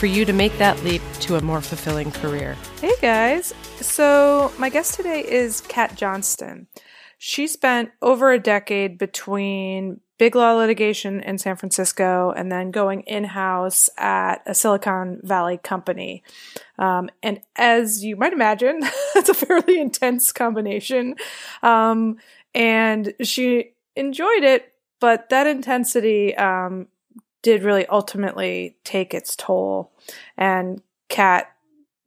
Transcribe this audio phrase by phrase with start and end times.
[0.00, 2.56] for you to make that leap to a more fulfilling career.
[2.80, 3.52] Hey guys.
[3.82, 6.68] So, my guest today is Kat Johnston.
[7.18, 13.02] She spent over a decade between big law litigation in San Francisco and then going
[13.02, 16.22] in house at a Silicon Valley company.
[16.78, 18.80] Um, and as you might imagine,
[19.16, 21.16] it's a fairly intense combination.
[21.62, 22.16] Um,
[22.54, 26.86] and she enjoyed it, but that intensity um,
[27.42, 29.92] did really ultimately take its toll.
[30.36, 31.50] And Kat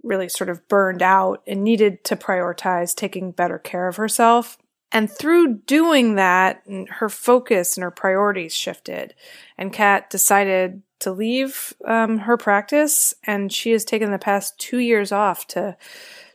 [0.03, 4.57] really sort of burned out and needed to prioritize taking better care of herself.
[4.91, 9.15] And through doing that, her focus and her priorities shifted.
[9.57, 14.77] And Kat decided to leave um, her practice, and she has taken the past two
[14.77, 15.75] years off to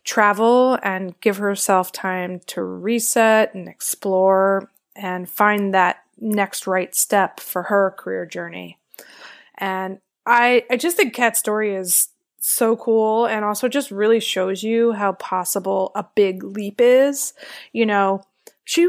[0.05, 7.41] travel and give herself time to reset and explore and find that next right step
[7.41, 8.79] for her career journey.
[9.59, 12.09] And I, I just think Kat's story is
[12.41, 17.35] so cool and also just really shows you how possible a big leap is.
[17.73, 18.23] You know,
[18.65, 18.89] she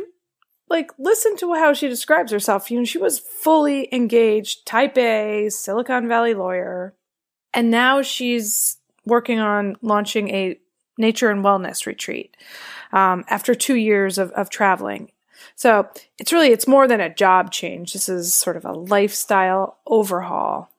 [0.70, 2.70] like listen to how she describes herself.
[2.70, 6.94] You know, she was fully engaged, type A, Silicon Valley lawyer,
[7.54, 10.60] and now she's working on launching a
[10.98, 12.36] nature and wellness retreat
[12.92, 15.12] um, after two years of, of traveling.
[15.56, 15.88] So
[16.18, 17.94] it's really it's more than a job change.
[17.94, 20.70] This is sort of a lifestyle overhaul.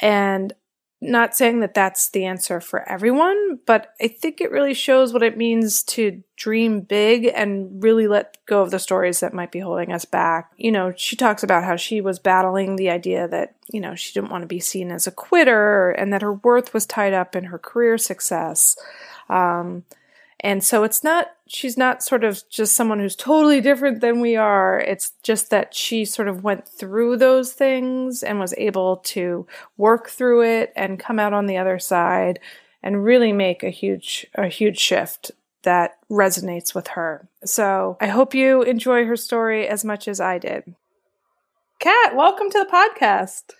[0.00, 0.52] And
[1.00, 5.22] not saying that that's the answer for everyone, but I think it really shows what
[5.22, 9.58] it means to dream big and really let go of the stories that might be
[9.58, 10.52] holding us back.
[10.56, 14.14] You know, she talks about how she was battling the idea that, you know, she
[14.14, 17.36] didn't want to be seen as a quitter and that her worth was tied up
[17.36, 18.76] in her career success.
[19.28, 19.84] Um,
[20.40, 24.36] and so it's not, she's not sort of just someone who's totally different than we
[24.36, 24.80] are.
[24.80, 29.46] It's just that she sort of went through those things and was able to
[29.76, 32.40] work through it and come out on the other side
[32.82, 35.30] and really make a huge, a huge shift
[35.62, 37.28] that resonates with her.
[37.44, 40.74] So I hope you enjoy her story as much as I did.
[41.78, 43.52] Kat, welcome to the podcast.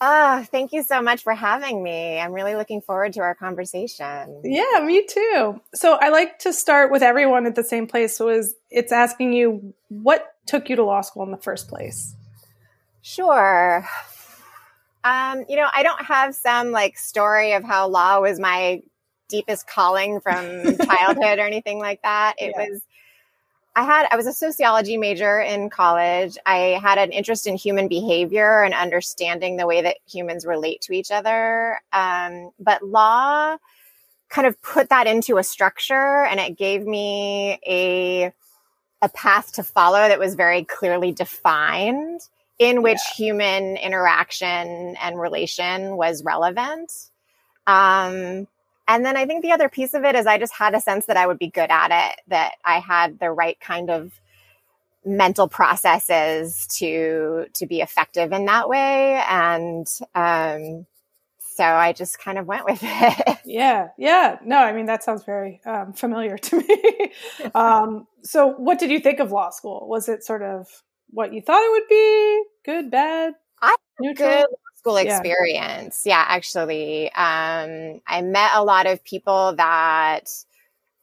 [0.00, 2.20] Ah, oh, thank you so much for having me.
[2.20, 4.42] I'm really looking forward to our conversation.
[4.44, 5.60] Yeah, me too.
[5.74, 8.16] So I like to start with everyone at the same place.
[8.16, 12.14] So is it's asking you what took you to law school in the first place?
[13.02, 13.84] Sure.
[15.02, 18.82] Um, you know, I don't have some like story of how law was my
[19.28, 22.34] deepest calling from childhood or anything like that.
[22.38, 22.68] It yeah.
[22.68, 22.82] was
[23.78, 26.36] I had I was a sociology major in college.
[26.44, 30.92] I had an interest in human behavior and understanding the way that humans relate to
[30.92, 31.80] each other.
[31.92, 33.56] Um, but law
[34.30, 38.32] kind of put that into a structure, and it gave me a
[39.00, 42.20] a path to follow that was very clearly defined,
[42.58, 43.14] in which yeah.
[43.26, 46.92] human interaction and relation was relevant.
[47.64, 48.48] Um,
[48.88, 51.06] and then I think the other piece of it is I just had a sense
[51.06, 54.12] that I would be good at it, that I had the right kind of
[55.04, 60.86] mental processes to to be effective in that way and um
[61.38, 63.38] so I just kind of went with it.
[63.44, 64.38] Yeah, yeah.
[64.44, 67.12] No, I mean that sounds very um, familiar to me.
[67.54, 69.88] um, so, what did you think of law school?
[69.88, 70.68] Was it sort of
[71.10, 72.42] what you thought it would be?
[72.64, 74.28] Good, bad, I neutral?
[74.28, 74.46] Good
[74.78, 76.02] school experience.
[76.04, 77.06] Yeah, yeah actually.
[77.12, 80.30] Um, I met a lot of people that,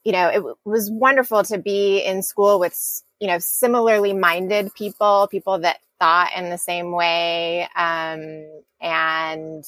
[0.04, 4.74] you know, it w- was wonderful to be in school with, you know, similarly minded
[4.74, 7.68] people, people that thought in the same way.
[7.76, 8.46] Um,
[8.82, 9.66] and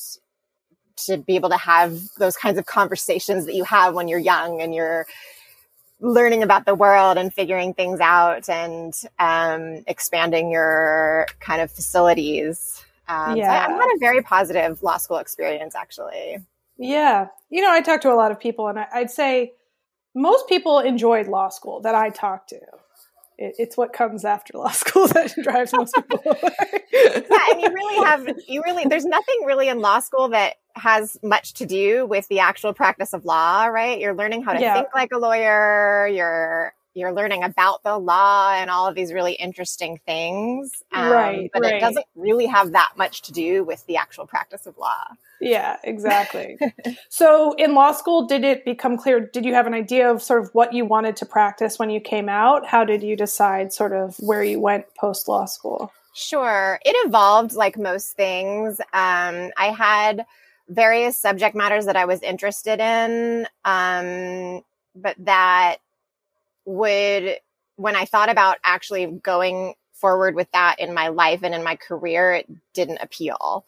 [1.06, 4.62] to be able to have those kinds of conversations that you have when you're young
[4.62, 5.06] and you're
[6.00, 12.84] learning about the world and figuring things out and um, expanding your kind of facilities.
[13.08, 13.68] Um, yeah.
[13.68, 16.40] So I, had a very positive law school experience, actually.
[16.78, 17.28] Yeah.
[17.50, 19.54] You know, I talked to a lot of people, and I, would say
[20.14, 22.60] most people enjoyed law school that I talked to.
[23.38, 26.22] It, it's what comes after law school that drives most people
[26.94, 31.18] yeah, and you really have, you really, there's nothing really in law school that has
[31.24, 34.00] much to do with the actual practice of law, right?
[34.00, 34.74] You're learning how to yeah.
[34.74, 36.08] think like a lawyer.
[36.08, 40.84] You're you're learning about the law and all of these really interesting things.
[40.92, 41.50] Um, right.
[41.54, 41.76] But right.
[41.76, 45.06] it doesn't really have that much to do with the actual practice of law.
[45.40, 46.58] Yeah, exactly.
[47.10, 49.20] so in law school, did it become clear?
[49.20, 52.02] Did you have an idea of sort of what you wanted to practice when you
[52.02, 52.66] came out?
[52.66, 55.92] How did you decide sort of where you went post law school?
[56.16, 56.80] Sure.
[56.84, 58.80] It evolved like most things.
[58.92, 60.26] Um, I had
[60.68, 64.64] various subject matters that I was interested in, um,
[64.96, 65.78] but that
[66.68, 67.38] would,
[67.78, 71.76] when I thought about actually going forward with that in my life and in my
[71.76, 73.66] career, it didn't appeal.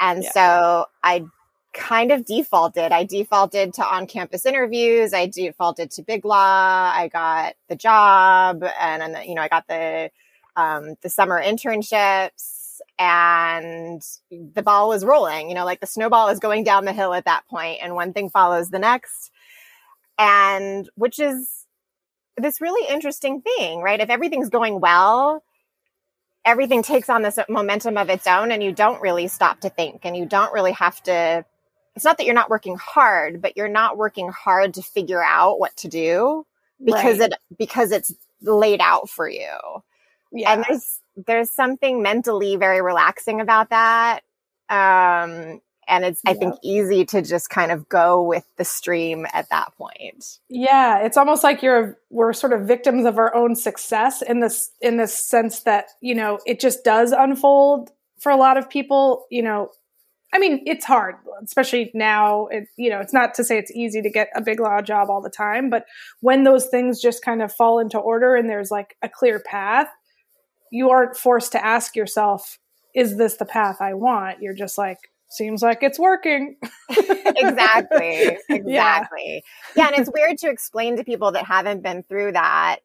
[0.00, 0.32] And yeah.
[0.32, 1.24] so I
[1.72, 2.92] kind of defaulted.
[2.92, 5.14] I defaulted to on campus interviews.
[5.14, 6.92] I defaulted to big law.
[6.94, 10.10] I got the job and, and you know, I got the,
[10.56, 16.38] um, the summer internships and the ball was rolling, you know, like the snowball is
[16.38, 19.30] going down the hill at that point and one thing follows the next.
[20.18, 21.61] And which is
[22.36, 24.00] this really interesting thing, right?
[24.00, 25.42] If everything's going well,
[26.44, 30.00] everything takes on this momentum of its own and you don't really stop to think
[30.04, 31.44] and you don't really have to
[31.94, 35.60] it's not that you're not working hard but you're not working hard to figure out
[35.60, 36.44] what to do
[36.84, 37.32] because right.
[37.32, 39.56] it because it's laid out for you
[40.32, 40.52] yeah.
[40.52, 44.22] and there's there's something mentally very relaxing about that
[44.68, 49.48] um and it's i think easy to just kind of go with the stream at
[49.50, 50.38] that point.
[50.48, 54.70] Yeah it's almost like you're we're sort of victims of our own success in this
[54.80, 59.26] in this sense that you know it just does unfold for a lot of people
[59.30, 59.70] you know.
[60.34, 64.00] I mean it's hard especially now it you know it's not to say it's easy
[64.00, 65.84] to get a big law job all the time but
[66.20, 69.88] when those things just kind of fall into order and there's like a clear path
[70.70, 72.58] you aren't forced to ask yourself
[72.94, 74.42] is this the path i want?
[74.42, 74.98] You're just like
[75.32, 76.56] seems like it's working.
[76.90, 78.38] exactly.
[78.48, 79.44] Exactly.
[79.76, 79.84] Yeah.
[79.84, 79.86] yeah.
[79.88, 82.80] And it's weird to explain to people that haven't been through that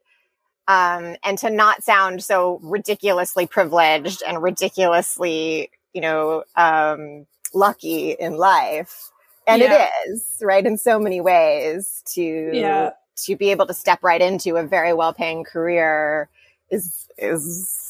[0.66, 8.36] um, and to not sound so ridiculously privileged and ridiculously, you know, um, lucky in
[8.36, 9.10] life.
[9.46, 9.88] And yeah.
[10.06, 10.64] it is, right?
[10.64, 12.90] In so many ways to, yeah.
[13.24, 16.28] to be able to step right into a very well paying career
[16.70, 17.87] is, is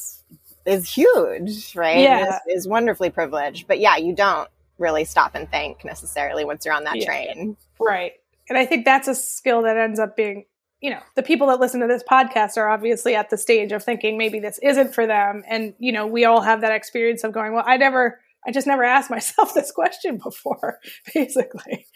[0.69, 1.99] is huge, right?
[1.99, 2.38] Yeah.
[2.49, 3.67] Is, is, wonderfully privileged.
[3.67, 4.49] But yeah, you don't
[4.79, 7.06] really stop and think necessarily once you're on that yeah.
[7.06, 7.56] train.
[7.81, 8.12] Right.
[8.49, 10.44] And I think that's a skill that ends up being,
[10.81, 13.82] you know, the people that listen to this podcast are obviously at the stage of
[13.82, 15.43] thinking maybe this isn't for them.
[15.49, 18.67] And, you know, we all have that experience of going, well, I never, I just
[18.67, 20.79] never asked myself this question before,
[21.14, 21.87] basically.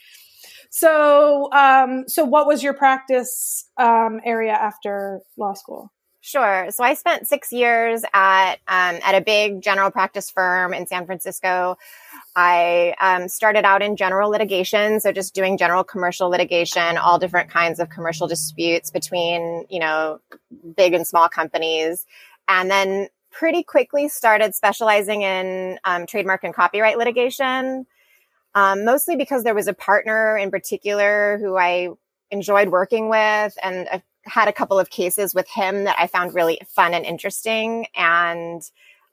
[0.71, 5.93] So, um, so what was your practice um, area after law school?
[6.25, 6.69] Sure.
[6.71, 11.05] So I spent six years at um, at a big general practice firm in San
[11.05, 11.77] Francisco.
[12.37, 17.51] I um, started out in general litigation, so just doing general commercial litigation, all different
[17.51, 20.21] kinds of commercial disputes between you know
[20.77, 22.07] big and small companies,
[22.47, 27.85] and then pretty quickly started specializing in um, trademark and copyright litigation.
[28.55, 31.89] Um, mostly because there was a partner in particular who I
[32.31, 36.35] enjoyed working with, and a had a couple of cases with him that I found
[36.35, 37.87] really fun and interesting.
[37.97, 38.63] And,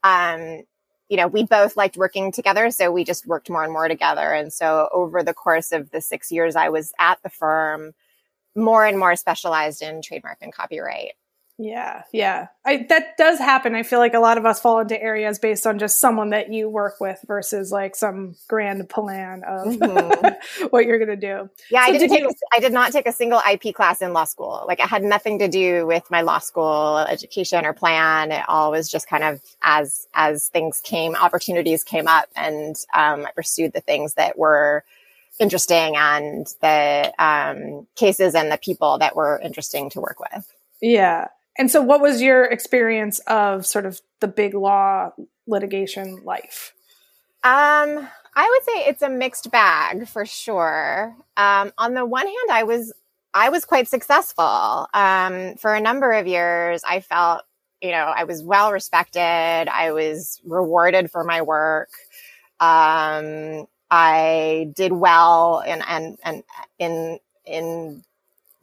[0.04, 0.64] um,
[1.10, 2.70] you know, we both liked working together.
[2.70, 4.32] So we just worked more and more together.
[4.32, 7.94] And so over the course of the six years I was at the firm,
[8.56, 11.14] more and more specialized in trademark and copyright.
[11.62, 12.48] Yeah, yeah.
[12.66, 13.76] I, that does happen.
[13.76, 16.54] I feel like a lot of us fall into areas based on just someone that
[16.54, 20.66] you work with versus like some grand plan of mm-hmm.
[20.70, 21.50] what you're going to do.
[21.70, 22.24] Yeah, so I didn't did take.
[22.24, 22.32] You...
[22.56, 24.64] I did not take a single IP class in law school.
[24.70, 28.31] Like, it had nothing to do with my law school education or plan.
[28.31, 33.26] It all was just kind of as as things came, opportunities came up, and um,
[33.26, 34.86] I pursued the things that were
[35.42, 40.50] interesting and the um, cases and the people that were interesting to work with.
[40.81, 41.28] Yeah.
[41.59, 45.11] And so, what was your experience of sort of the big law
[45.45, 46.73] litigation life?
[47.44, 51.13] Um, I would say it's a mixed bag for sure.
[51.35, 52.94] Um, on the one hand, I was
[53.33, 54.87] I was quite successful.
[54.94, 57.44] Um, for a number of years, I felt
[57.81, 59.19] you know I was well respected.
[59.19, 61.89] I was rewarded for my work.
[62.61, 66.44] Um, I did well and and and
[66.80, 68.04] in in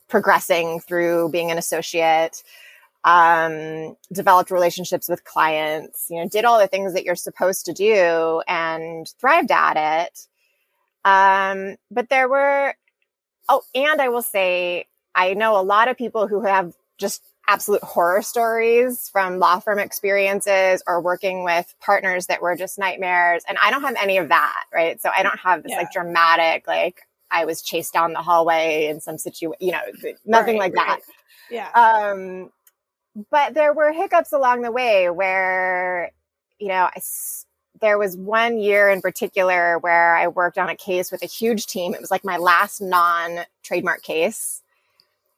[0.08, 2.42] progressing through being an associate
[3.06, 7.72] um, developed relationships with clients, you know, did all the things that you're supposed to
[7.72, 10.26] do and thrived at it.
[11.04, 12.75] Um, but there were,
[13.48, 17.84] oh, and I will say, I know a lot of people who have just absolute
[17.84, 23.44] horror stories from law firm experiences or working with partners that were just nightmares.
[23.48, 25.00] And I don't have any of that, right?
[25.00, 25.78] So I don't have this yeah.
[25.78, 29.80] like dramatic, like, I was chased down the hallway in some situation, you know,
[30.25, 31.00] nothing Right, like that.
[31.50, 31.70] Yeah.
[31.70, 32.50] Um,
[33.30, 36.12] but there were hiccups along the way where,
[36.58, 37.00] you know, I
[37.80, 41.66] there was one year in particular where I worked on a case with a huge
[41.66, 41.94] team.
[41.94, 44.62] It was like my last non trademark case.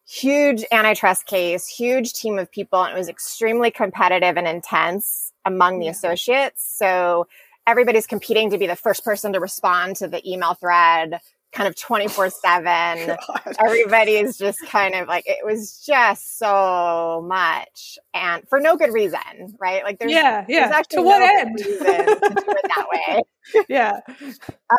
[0.09, 5.81] Huge antitrust case, huge team of people, and it was extremely competitive and intense among
[5.81, 5.93] the Yeah.
[5.93, 6.65] associates.
[6.77, 7.27] So
[7.67, 11.21] everybody's competing to be the first person to respond to the email thread
[11.53, 13.57] kind of 24 7 God.
[13.65, 19.57] everybody's just kind of like it was just so much and for no good reason
[19.59, 20.71] right like there's, yeah, there's yeah.
[20.73, 21.59] actually To what no end?
[21.59, 23.23] to do it that way
[23.69, 24.01] yeah.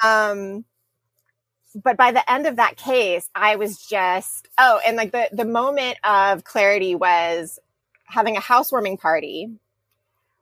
[0.03, 0.63] um
[1.83, 5.45] but by the end of that case i was just oh and like the the
[5.45, 7.59] moment of clarity was
[8.05, 9.49] having a housewarming party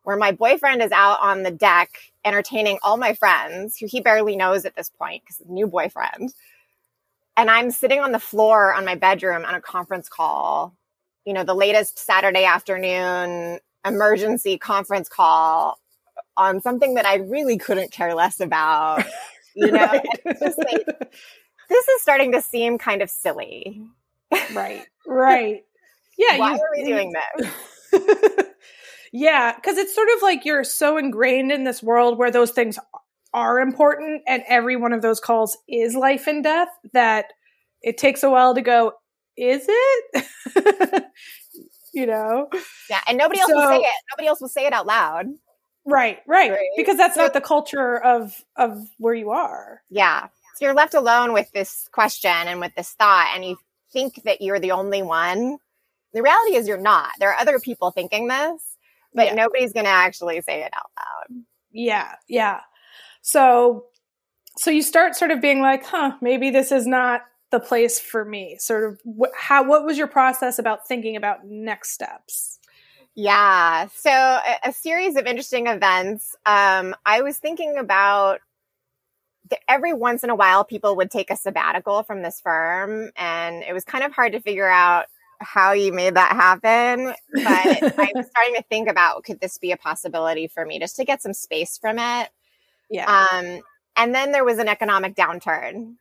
[0.04, 1.90] where my boyfriend is out on the deck
[2.28, 6.34] entertaining all my friends who he barely knows at this point because new boyfriend
[7.38, 10.76] and i'm sitting on the floor on my bedroom on a conference call
[11.26, 15.80] you know the latest saturday afternoon emergency conference call
[16.36, 19.04] on something that i really couldn't care less about
[19.56, 20.06] you know right.
[20.40, 20.86] just like
[21.70, 23.82] this is starting to seem kind of silly
[24.54, 24.86] right.
[25.10, 25.64] Right.
[26.18, 26.38] Yeah.
[26.38, 27.52] why you- are we doing this
[29.12, 32.78] yeah, because it's sort of like you're so ingrained in this world where those things
[33.34, 37.34] are important, and every one of those calls is life and death that
[37.82, 38.94] it takes a while to go.
[39.38, 40.26] Is it?
[41.94, 42.48] you know,
[42.90, 45.26] yeah and nobody else will say it nobody else will say it out loud
[45.86, 46.60] right, right, Right.
[46.76, 49.82] because that's So- not the culture of of where you are.
[49.90, 53.58] yeah so you're left alone with this question and with this thought and you
[53.94, 55.58] think that you're the only one
[56.14, 58.62] the reality is you're not there are other people thinking this
[59.18, 59.36] but Yeah.
[59.36, 62.62] nobody's going to actually say it out loud Yeah, yeah.
[63.22, 63.86] So
[64.58, 67.22] so you start sort of being like, "Huh, maybe this is not
[67.52, 71.46] the place for me." Sort of wh- how what was your process about thinking about
[71.46, 72.60] next steps?
[73.16, 73.88] Yeah.
[73.96, 76.36] So a, a series of interesting events.
[76.46, 78.42] Um, I was thinking about
[79.70, 83.74] every once in a while people would take a sabbatical from this firm and it
[83.74, 85.06] was kind of hard to figure out
[85.40, 89.72] how you made that happen but i was starting to think about could this be
[89.72, 92.30] a possibility for me just to get some space from it
[92.90, 93.28] yeah.
[93.32, 93.62] um,
[93.96, 95.96] and then there was an economic downturn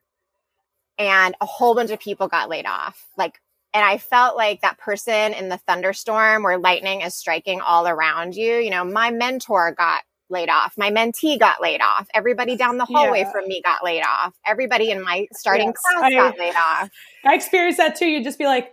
[0.99, 3.07] and a whole bunch of people got laid off.
[3.17, 3.41] Like,
[3.75, 8.35] and I felt like that person in the thunderstorm where lightning is striking all around
[8.35, 8.55] you.
[8.57, 10.75] You know, my mentor got laid off.
[10.77, 12.09] My mentee got laid off.
[12.15, 13.33] Everybody down the hallway Yeah.
[13.33, 14.35] from me got laid off.
[14.45, 16.91] Everybody in my starting Yes, class I- got laid off.
[17.25, 18.07] I experienced that too.
[18.07, 18.73] You'd just be like,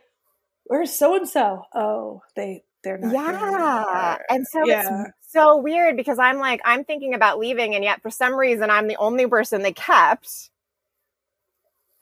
[0.66, 3.14] "Where's so and so?" Oh, they they're not.
[3.14, 3.30] Yeah.
[3.30, 4.26] anymore.
[4.30, 5.06] And so Yeah.
[5.08, 8.70] it's so weird because I'm like, I'm thinking about leaving, and yet for some reason,
[8.70, 10.50] I'm the only person they kept.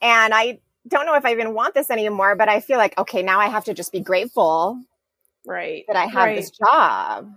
[0.00, 3.22] And I don't know if I even want this anymore, but I feel like, okay,
[3.22, 4.80] now I have to just be grateful
[5.46, 5.84] right.
[5.86, 6.36] that I have right.
[6.36, 7.32] this job.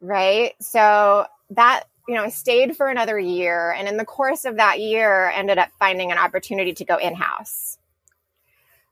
[0.00, 0.54] Right.
[0.60, 3.72] So that, you know, I stayed for another year.
[3.72, 7.14] And in the course of that year, ended up finding an opportunity to go in
[7.14, 7.78] house.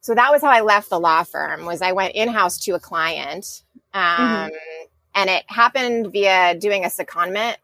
[0.00, 2.72] So that was how I left the law firm was I went in house to
[2.72, 3.62] a client.
[3.94, 4.50] Um,
[5.14, 7.56] and it happened via doing a secondment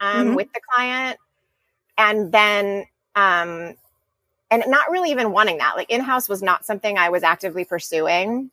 [0.00, 0.34] um, Mhm.
[0.36, 1.18] with the client.
[1.96, 3.74] And then, um,
[4.50, 5.76] and not really even wanting that.
[5.76, 8.50] Like in house was not something I was actively pursuing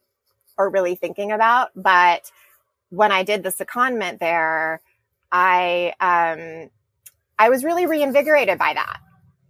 [0.57, 1.71] or really thinking about.
[1.75, 2.31] But
[2.89, 4.81] when I did the secondment there,
[5.31, 6.69] I um,
[7.37, 8.99] I was really reinvigorated by that.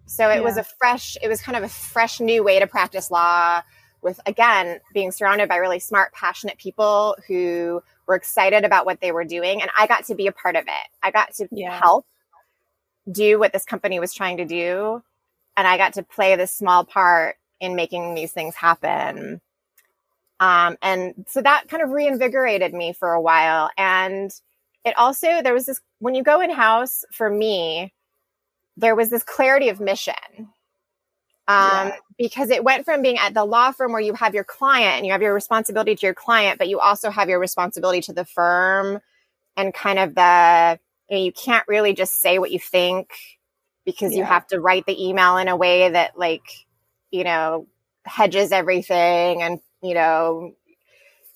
[0.06, 3.10] So it was a fresh, it was kind of a fresh new way to practice
[3.12, 3.62] law
[4.02, 9.12] with again being surrounded by really smart, passionate people who were excited about what they
[9.12, 9.62] were doing.
[9.62, 10.88] And I got to be a part of it.
[11.02, 11.78] I got to Yeah.
[11.78, 12.06] help
[13.12, 15.02] do what this company was trying to do.
[15.58, 19.42] And I got to play this small part in making these things happen.
[20.40, 23.72] Um, and so that kind of reinvigorated me for a while.
[23.78, 24.32] And
[24.84, 27.94] it also, there was this, when you go in house, for me,
[28.78, 30.14] there was this clarity of mission.
[31.48, 31.96] Um, Yeah.
[32.18, 35.06] because it went from being at the law firm where you have your client and
[35.06, 38.26] you have your responsibility to your client, but you also have your responsibility to the
[38.26, 39.00] firm
[39.56, 40.80] and kind of the,
[41.10, 43.12] you, know, you can't really just say what you think
[43.86, 46.48] because you have to write the email in a way that like,
[47.12, 47.68] you know,
[48.06, 50.56] hedges everything and, you know,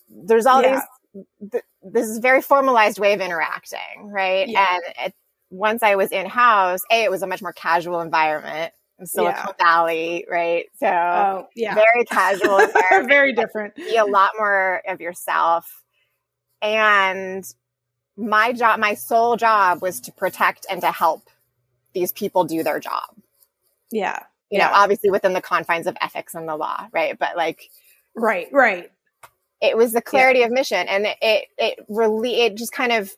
[0.09, 0.81] there's all Yeah.
[1.13, 4.47] these, th- this is a very formalized way of interacting, right?
[4.49, 4.73] Yeah.
[4.73, 5.13] And it,
[5.49, 8.73] once I was in house, A, it was a much more casual environment.
[9.03, 10.65] Silicon Valley, right?
[10.77, 11.73] So Oh, yeah.
[11.73, 12.59] very casual
[13.07, 13.75] Very different.
[13.75, 15.83] be a lot more of yourself.
[16.61, 17.45] And
[18.17, 21.29] my job, my sole job was to protect and to help
[21.93, 23.03] these people do their job.
[23.91, 24.19] Yeah.
[24.49, 24.67] you Yeah.
[24.67, 27.17] know, obviously within the confines of ethics and the law, right?
[27.17, 27.69] But like
[28.15, 28.91] Right, right.
[29.61, 33.11] it was the clarity of mission and it it, it really it just kind of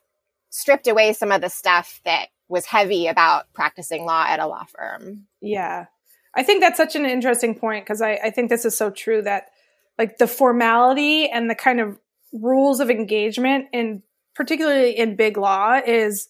[0.52, 4.64] stripped away some of the stuff that was heavy about practicing law at a law
[4.64, 5.26] firm.
[5.40, 5.86] Yeah.
[6.34, 9.22] I think that's such an interesting point because I, I think this is so true
[9.22, 9.48] that
[9.98, 11.98] like the formality and the kind of
[12.32, 14.02] rules of engagement in
[14.34, 16.28] particularly in big law is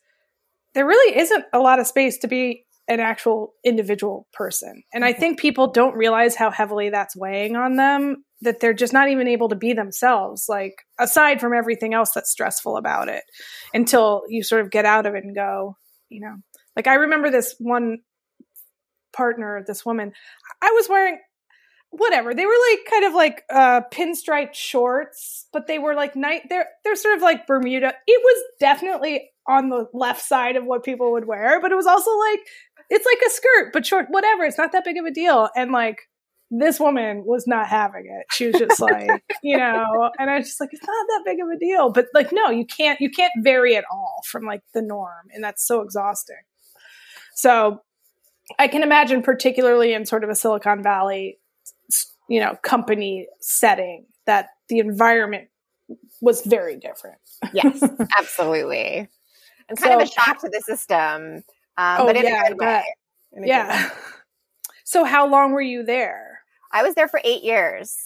[0.75, 4.83] there really isn't a lot of space to be an actual individual person.
[4.93, 8.93] And I think people don't realize how heavily that's weighing on them that they're just
[8.93, 13.23] not even able to be themselves like aside from everything else that's stressful about it
[13.73, 15.77] until you sort of get out of it and go,
[16.09, 16.37] you know.
[16.77, 17.99] Like I remember this one
[19.13, 20.13] partner, this woman,
[20.63, 21.19] I was wearing
[21.91, 22.35] whatever.
[22.35, 26.69] They were like kind of like uh pinstripe shorts, but they were like night they're
[26.85, 27.93] they're sort of like Bermuda.
[28.07, 31.87] It was definitely on the left side of what people would wear, but it was
[31.87, 32.41] also like
[32.91, 34.45] it's like a skirt, but short, whatever.
[34.45, 35.49] It's not that big of a deal.
[35.57, 35.99] And like
[36.51, 38.27] this woman was not having it.
[38.33, 39.09] She was just like,
[39.43, 41.91] you know, and I was just like, it's not that big of a deal.
[41.91, 45.29] But like, no, you can't, you can't vary at all from like the norm.
[45.33, 46.37] And that's so exhausting.
[47.35, 47.81] So
[48.59, 51.39] I can imagine, particularly in sort of a Silicon Valley,
[52.29, 55.49] you know, company setting, that the environment
[56.21, 57.19] was very different.
[57.53, 57.83] Yes,
[58.19, 59.09] absolutely.
[59.69, 61.45] And kind of a shock to the system.
[61.77, 62.67] Um, Oh, but in yeah, a good way.
[63.33, 63.49] a good way.
[63.49, 63.91] Yeah.
[64.85, 66.41] So how long were you there?
[66.71, 67.97] I was there for eight years.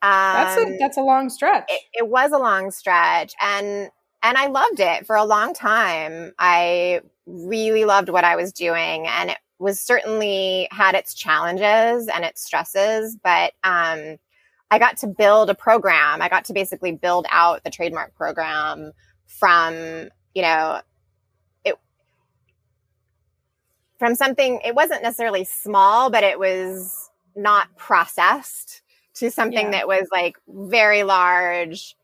[0.00, 1.64] Um, That's a that's a long stretch.
[1.68, 3.90] it, it was a long stretch and
[4.22, 6.32] and I loved it for a long time.
[6.38, 12.24] I really loved what I was doing and it was certainly had its challenges and
[12.24, 14.16] its stresses, but um
[14.70, 16.22] I got to build a program.
[16.22, 18.92] I got to basically build out the trademark program
[19.26, 20.80] from, you know,
[21.64, 21.74] it
[23.98, 28.82] from something it wasn't necessarily small, but it was not processed
[29.14, 29.70] to something Yeah.
[29.72, 31.96] that was like very large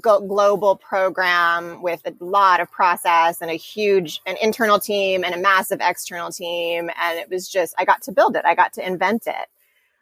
[0.00, 5.38] global program with a lot of process and a huge an internal team and a
[5.38, 8.84] massive external team and it was just i got to build it i got to
[8.84, 9.46] invent it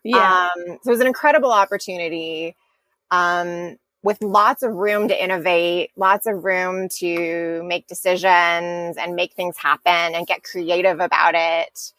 [0.05, 0.49] yeah.
[0.57, 2.57] um, so it was an incredible opportunity
[3.11, 9.35] um, with lots of room to innovate, lots of room to make decisions and make
[9.35, 11.93] things happen and get creative about it.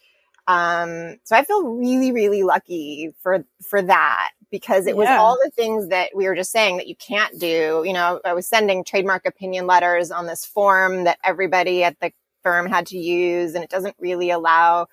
[0.48, 5.20] Um, so I feel really, really lucky for for that because it was Yeah.
[5.20, 7.84] all the things that we were just saying that you can't do.
[7.86, 12.12] You know, I was sending trademark opinion letters on this form that everybody at the
[12.42, 14.88] firm had to use, and it doesn't really allow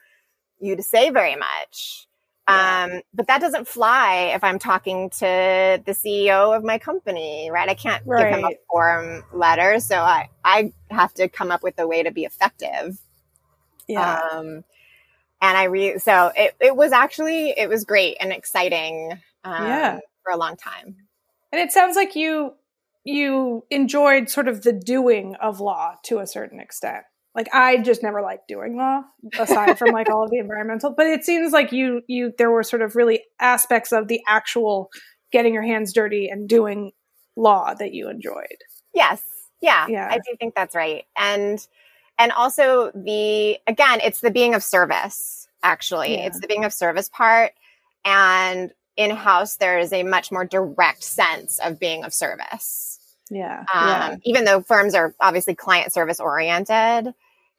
[0.60, 2.06] you to say very much.
[2.48, 7.68] Um, but that doesn't fly if I'm talking to the CEO of my company, right?
[7.68, 9.80] I can't give him a form letter.
[9.80, 12.98] So I, I have to come up with a way to be effective.
[13.88, 14.20] yeah.
[14.32, 14.64] Um,
[15.42, 19.12] and I re, so it, it was actually, it was great and exciting,
[19.44, 19.98] um, Yeah.
[20.22, 20.96] for a long time.
[21.52, 22.54] And it sounds like you
[23.04, 27.04] you enjoyed sort of the doing of law to a certain extent.
[27.36, 29.02] Like I just never liked doing law,
[29.38, 30.94] aside from like all of the environmental.
[30.96, 34.90] But it seems like you you there were sort of really aspects of the actual
[35.32, 36.92] getting your hands dirty and doing
[37.36, 38.56] law that you enjoyed.
[38.94, 39.22] Yes.
[39.60, 39.86] Yeah.
[39.86, 40.08] Yeah.
[40.10, 41.04] I do think that's right.
[41.14, 41.64] And
[42.18, 46.14] and also the again, it's the being of service, actually.
[46.14, 46.28] Yeah.
[46.28, 47.52] It's the being of service part.
[48.02, 52.98] And in house there is a much more direct sense of being of service.
[53.30, 53.64] Yeah.
[53.74, 54.16] Um, yeah.
[54.24, 57.12] even though firms are obviously client service oriented,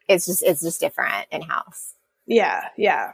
[0.08, 1.94] it's just it's just different in house.
[2.26, 2.70] Yeah.
[2.78, 3.14] Yeah.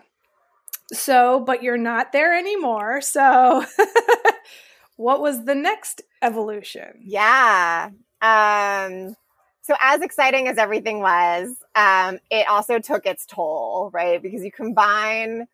[0.91, 3.01] So, but you're not there anymore.
[3.01, 3.65] So,
[4.97, 6.99] what was the next evolution?
[7.03, 7.89] Yeah.
[8.21, 9.15] Um,
[9.61, 14.21] so as exciting as everything was, um, it also took its toll, right?
[14.21, 15.47] Because you combine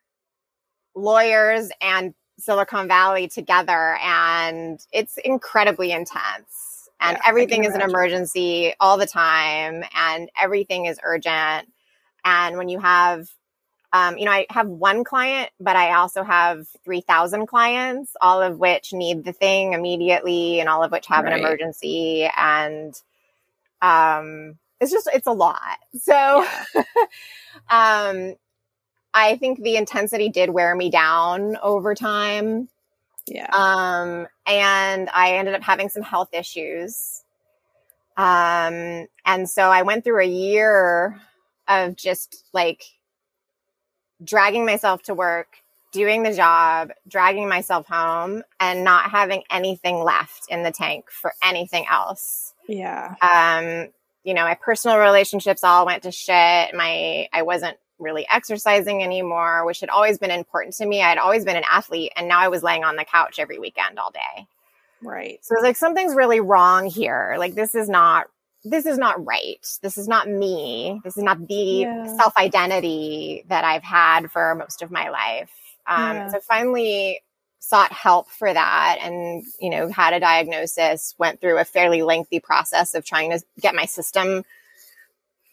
[0.94, 6.69] lawyers and Silicon Valley together and it's incredibly intense.
[7.00, 11.68] And Yeah, everything is an emergency all the time and everything is urgent.
[12.24, 13.28] And when you have
[13.92, 18.58] um, you know, I have one client, but I also have 3,000 clients, all of
[18.60, 21.32] which need the thing immediately and all of which have Right.
[21.32, 22.30] an emergency.
[22.36, 22.94] And
[23.82, 25.78] um, it's just, it's a lot.
[26.00, 26.46] So
[27.70, 28.34] um,
[29.14, 32.68] I think the intensity did wear me down over time.
[33.26, 33.48] Yeah.
[33.52, 37.22] Um, and I ended up having some health issues.
[38.16, 41.20] Um, and so I went through a year
[41.68, 42.84] of just like
[44.22, 45.56] dragging myself to work,
[45.92, 51.32] doing the job, dragging myself home, and not having anything left in the tank for
[51.42, 52.54] anything else.
[52.68, 53.14] yeah.
[53.22, 53.90] Um,
[54.22, 56.74] you know, my personal relationships all went to shit.
[56.74, 61.02] My I wasn't really exercising anymore, which had always been important to me.
[61.02, 63.58] I had always been an athlete, and now I was laying on the couch every
[63.58, 64.46] weekend all day.
[65.02, 65.38] Right.
[65.42, 67.36] So it's like something's really wrong here.
[67.38, 68.26] Like this is not
[68.64, 69.66] this is not right.
[69.82, 71.00] This is not me.
[71.02, 72.16] This is not the Yeah.
[72.16, 75.50] self identity that I've had for most of my life.
[75.86, 76.28] Um, Yeah.
[76.28, 77.22] So finally
[77.60, 82.40] sought help for that and, you know, had a diagnosis, went through a fairly lengthy
[82.40, 84.44] process of trying to get my system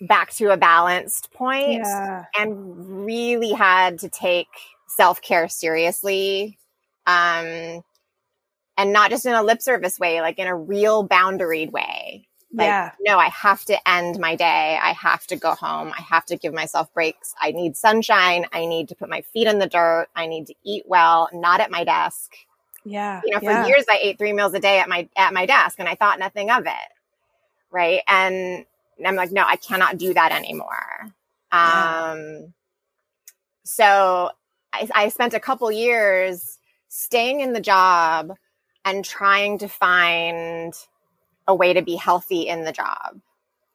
[0.02, 2.26] back to a balanced point Yeah.
[2.38, 4.48] and really had to take
[4.88, 6.58] self care seriously.
[7.06, 7.84] Um,
[8.78, 12.28] and not just in a lip service way, like in a real boundaried way.
[12.54, 12.92] Like, yeah.
[13.02, 14.80] no, I have to end my day.
[14.82, 15.92] I have to go home.
[15.98, 17.36] I have to give myself breaks.
[17.42, 18.46] I need sunshine.
[18.54, 20.08] I need to put my feet in the dirt.
[20.16, 22.36] I need to eat well, not at my desk.
[22.86, 23.22] Yeah.
[23.26, 23.68] You know, for yeah.
[23.68, 26.20] years I ate three meals a day at my at my desk and I thought
[26.20, 26.92] nothing of it.
[27.70, 28.02] Right.
[28.08, 28.66] And
[29.06, 31.12] I'm like, no, I cannot do that anymore.
[31.52, 32.12] Yeah.
[32.14, 32.54] Um
[33.66, 34.32] so
[34.74, 36.58] I, I spent a couple years
[36.88, 38.34] staying in the job
[38.86, 40.74] and trying to find
[41.48, 43.20] a way to be healthy in the job.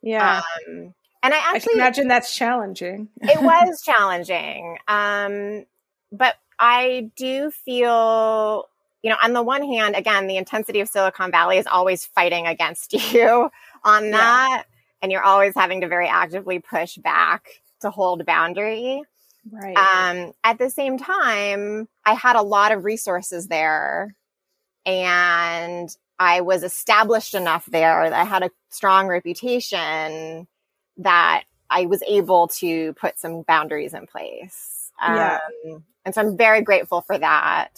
[0.02, 0.42] Yeah.
[0.68, 3.08] Um, and I I can actually, imagine that's challenging.
[3.22, 4.78] it was challenging.
[4.88, 5.66] Um,
[6.10, 8.68] but I do feel,
[9.02, 12.46] you know, on the one hand, again, the intensity of Silicon Valley is always fighting
[12.46, 13.50] against you
[13.84, 14.62] on Yeah.
[15.02, 19.02] And you're always having to very actively push back to hold boundary.
[19.50, 19.76] Right.
[19.76, 24.14] Um, at the same time, I had a lot of resources there
[24.86, 30.46] and I was established enough there that I had a strong reputation
[30.98, 34.92] that I was able to put some boundaries in place.
[35.00, 35.38] Yeah.
[35.66, 37.70] Um, and so I'm very grateful for that.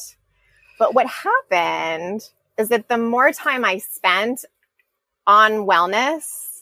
[0.78, 4.44] But what happened is that the more time I spent
[5.26, 6.53] on wellness,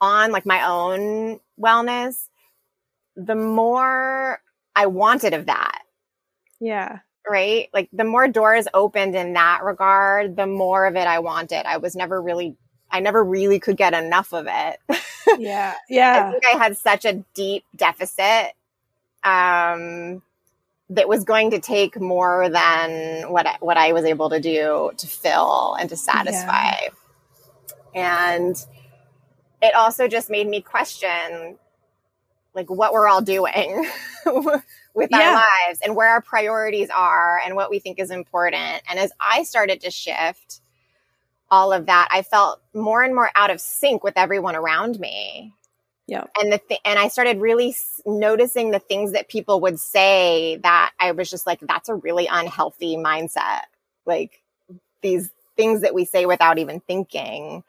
[0.00, 2.28] on like my own wellness,
[3.16, 4.40] the more
[4.74, 5.82] I wanted of that
[6.60, 7.00] yeah.
[7.28, 7.68] right?
[7.74, 11.66] Like the more doors opened in that regard, the more of it I wanted.
[11.66, 12.56] I was never really,
[12.90, 14.80] I never really could get enough of it.
[15.36, 15.74] Yeah.
[15.88, 16.12] Yeah.
[16.12, 16.30] I Yeah.
[16.30, 18.52] think I had such a deep deficit
[19.24, 20.22] um,
[20.90, 24.92] that was going to take more than what I, what I was able to do
[24.96, 26.74] to fill and to satisfy.
[27.94, 28.56] And
[29.62, 31.58] it also just made me question
[32.54, 33.86] like what we're all doing
[34.26, 38.82] with our lives and where our priorities are and what we think is important.
[38.88, 40.60] And as I started to shift
[41.50, 45.52] all of that, I felt more and more out of sync with everyone around me.
[46.06, 46.24] Yeah.
[46.40, 50.58] And the th- and I started really s- noticing the things that people would say
[50.62, 53.62] that I was just like, that's a really unhealthy mindset.
[54.06, 54.42] Like
[55.02, 57.64] these things that we say without even thinking.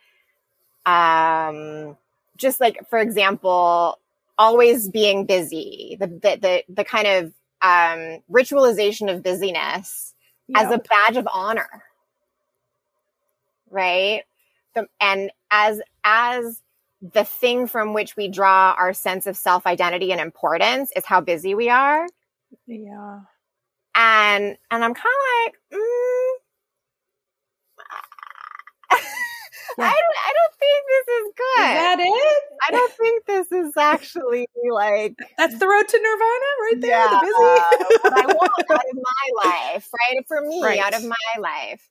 [0.88, 1.98] Um,
[2.38, 4.00] just like for example,
[4.40, 7.26] always being busy, the the the, the kind of
[7.62, 10.16] um, ritualization of busyness
[10.56, 11.84] as a badge of honor.
[13.70, 14.24] Right?
[14.74, 16.64] The, and as as
[17.02, 21.54] the thing from which we draw our sense of self-identity and importance is how busy
[21.54, 22.08] we are.
[22.66, 23.20] Yeah.
[23.96, 26.34] and and i'm kind of like mm,
[29.67, 29.67] Yeah.
[29.80, 32.44] I, don't, I don't think this is good Is that it?
[32.68, 36.90] i don't think this is actually like That's the road to Nirvana right there.
[36.92, 37.98] Yeah, The busy.
[38.02, 40.26] what I want out of my life, right?
[40.28, 40.80] For me, Right.
[40.80, 41.88] out of my life.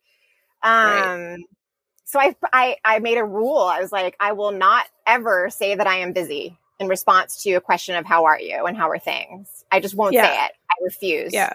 [0.63, 1.39] Um, Right.
[2.05, 3.59] so I, I, I made a rule.
[3.59, 7.53] I was like, I will not ever say that I am busy in response to
[7.55, 9.49] a question of how are you and how are things.
[9.73, 10.23] I just won't Yeah.
[10.27, 10.53] say it.
[10.71, 11.33] I refuse.
[11.33, 11.53] yeah.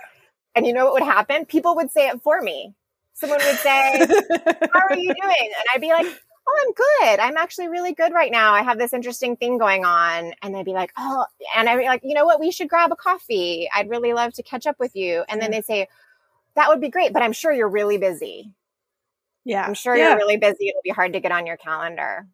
[0.55, 1.45] And you know what would happen?
[1.45, 2.73] People would say it for me.
[3.13, 3.99] Someone would say,
[4.73, 5.15] how are you doing?
[5.41, 6.07] And I'd be like,
[6.47, 7.19] oh, I'm good.
[7.19, 8.53] I'm actually really good right now.
[8.53, 10.33] I have this interesting thing going on.
[10.41, 12.39] And they'd be like, oh, and I'd be like, you know what?
[12.39, 13.69] We should grab a coffee.
[13.73, 15.23] I'd really love to catch up with you.
[15.29, 15.87] And then they'd say,
[16.55, 18.53] that would be great, but I'm sure you're really busy.
[19.45, 19.63] yeah.
[19.63, 20.09] I'm sure yeah.
[20.09, 20.67] you're really busy.
[20.69, 22.27] It'll be hard to get on your calendar.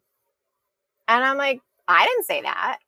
[1.06, 2.78] And I'm like, I didn't say that.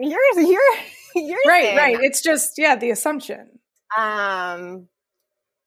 [0.00, 0.60] You're, you're,
[1.14, 1.76] you're right.
[1.76, 1.96] Right.
[1.96, 2.04] that.
[2.04, 3.58] It's just yeah the assumption.
[3.96, 4.88] Um,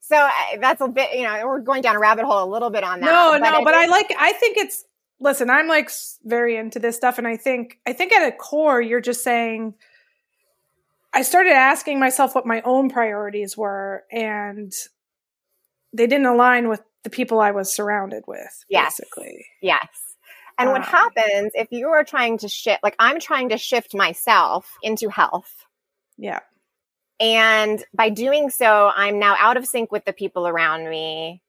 [0.08, 2.70] so I, that's a bit, you know, we're going down a rabbit hole a little
[2.70, 3.06] bit on that.
[3.06, 4.14] no, no, it but I like.
[4.18, 4.86] I think it's.
[5.20, 5.90] Listen, I'm like
[6.24, 9.74] very into this stuff, and I think I think at a core, you're just saying.
[11.14, 14.74] I started asking myself what my own priorities were, and
[15.94, 18.66] they didn't align with the people I was surrounded with.
[18.68, 19.00] Yes.
[19.00, 19.88] Basically, Yes.
[20.58, 23.94] And what Um, happens if you are trying to shift, like I'm trying to shift
[23.96, 25.52] myself into health.
[26.18, 26.40] yeah,
[27.20, 31.42] And by doing so, I'm now out of sync with the people around me,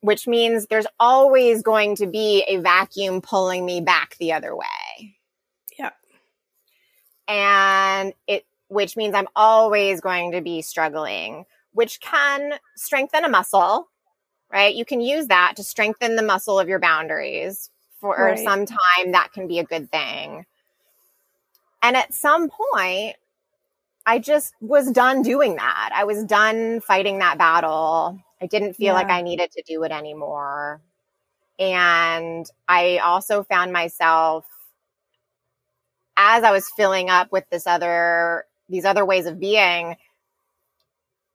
[0.00, 5.16] which means there's always going to be a vacuum pulling me back the other way.
[5.78, 5.90] Yeah.
[7.26, 13.88] and it which means I'm always going to be struggling, which can strengthen a muscle,
[14.52, 14.74] right?
[14.74, 17.70] You can use that to strengthen the muscle of your boundaries
[18.00, 18.38] for right.
[18.38, 19.12] some time.
[19.12, 20.44] That can be a good thing.
[21.82, 23.16] And at some point,
[24.08, 25.90] I just was done doing that.
[25.94, 28.18] I was done fighting that battle.
[28.40, 28.92] I didn't feel yeah.
[28.94, 30.80] like I needed to do it anymore.
[31.58, 34.46] And I also found myself
[36.16, 39.96] as I was filling up with this other these other ways of being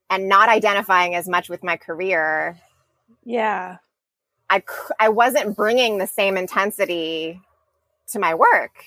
[0.10, 2.60] and not identifying as much with my career.
[3.24, 3.78] Yeah.
[4.50, 4.64] I
[5.00, 7.40] I wasn't bringing the same intensity
[8.08, 8.84] to my work.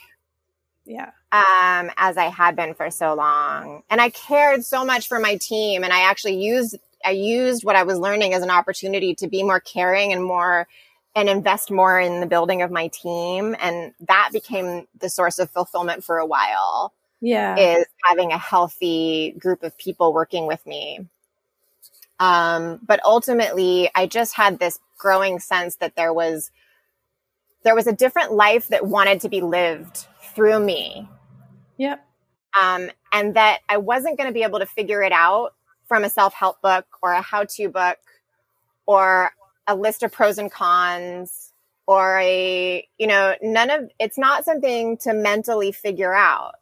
[0.84, 1.12] Yeah.
[1.32, 3.82] Um as I had been for so long.
[3.90, 7.76] And I cared so much for my team and I actually used I used what
[7.76, 10.66] I was learning as an opportunity to be more caring and more
[11.16, 13.56] and invest more in the building of my team.
[13.58, 16.92] And that became the source of fulfillment for a while.
[17.20, 17.56] Yeah.
[17.56, 21.06] Is having a healthy group of people working with me.
[22.20, 26.50] Um, but ultimately, I just had this growing sense that there was
[27.62, 31.08] there was a different life that wanted to be lived through me.
[31.76, 32.04] Yep.
[32.60, 35.54] Um, and that I wasn't going to be able to figure it out
[35.86, 37.98] from a self help book or a how to book
[38.86, 39.30] or
[39.66, 41.52] a list of pros and cons
[41.86, 46.54] or a, you know, none of it's not something to mentally figure out.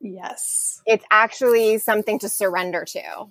[0.00, 0.80] Yes.
[0.86, 3.26] It's actually something to surrender to.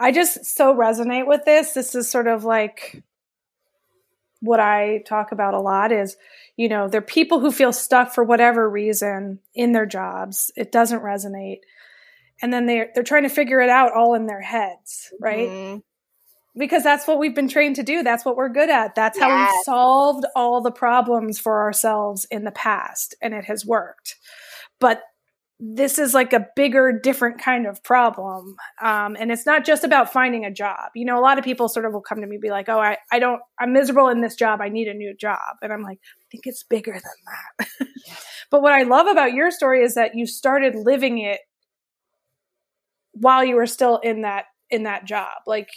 [0.00, 1.72] I just so resonate with this.
[1.72, 3.02] This is sort of like
[4.40, 6.16] what I talk about a lot is,
[6.56, 10.52] you know, they're people who feel stuck for whatever reason in their jobs.
[10.56, 11.58] It doesn't resonate.
[12.40, 15.48] And then they're they're trying to figure it out all in their heads, right?
[15.48, 15.78] Mm-hmm.
[16.56, 18.02] Because that's what we've been trained to do.
[18.02, 18.94] That's what we're good at.
[18.94, 19.24] That's yes.
[19.24, 24.16] how we've solved all the problems for ourselves in the past and it has worked.
[24.80, 25.02] But
[25.60, 28.54] this is like a bigger, different kind of problem.
[28.80, 30.90] Um, and it's not just about finding a job.
[30.94, 32.68] You know, a lot of people sort of will come to me and be like,
[32.68, 34.60] oh, I, I don't, I'm miserable in this job.
[34.60, 35.56] I need a new job.
[35.60, 37.02] And I'm like, I think it's bigger than
[37.58, 37.88] that.
[38.52, 41.40] but what I love about your story is that you started living it
[43.12, 45.42] while you were still in that, in that job.
[45.44, 45.70] Like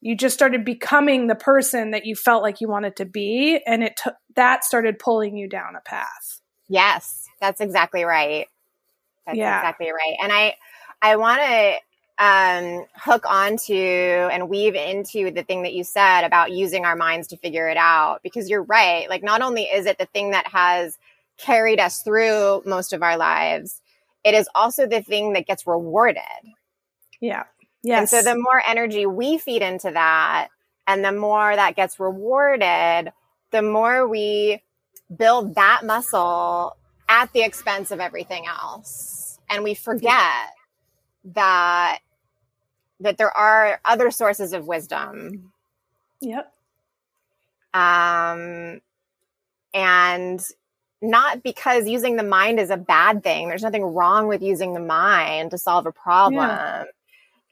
[0.00, 3.60] you just started becoming the person that you felt like you wanted to be.
[3.64, 6.40] And it, took, that started pulling you down a path.
[6.68, 8.48] Yes, that's exactly right.
[9.26, 9.58] That's yeah.
[9.58, 10.16] exactly right.
[10.22, 10.56] And I,
[11.02, 11.78] I want to
[12.18, 17.28] um, hook onto and weave into the thing that you said about using our minds
[17.28, 19.08] to figure it out, because you're right.
[19.08, 20.98] Like, not only is it the thing that has
[21.38, 23.80] carried us through most of our lives,
[24.24, 26.22] it is also the thing that gets rewarded.
[27.20, 27.44] Yeah.
[27.82, 28.12] Yes.
[28.12, 30.48] And so the more energy we feed into that
[30.86, 33.12] and the more that gets rewarded,
[33.50, 34.62] the more we
[35.16, 36.76] build that muscle
[37.10, 39.38] at the expense of everything else.
[39.50, 40.54] And we forget
[41.24, 41.98] that
[43.00, 45.52] that there are other sources of wisdom.
[46.22, 46.52] Yep.
[47.74, 48.80] Um
[49.74, 50.42] and
[51.02, 53.48] not because using the mind is a bad thing.
[53.48, 56.44] There's nothing wrong with using the mind to solve a problem.
[56.44, 56.84] Yeah.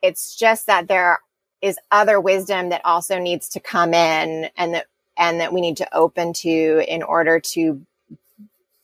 [0.03, 1.19] It's just that there
[1.61, 5.77] is other wisdom that also needs to come in and that and that we need
[5.79, 7.85] to open to in order to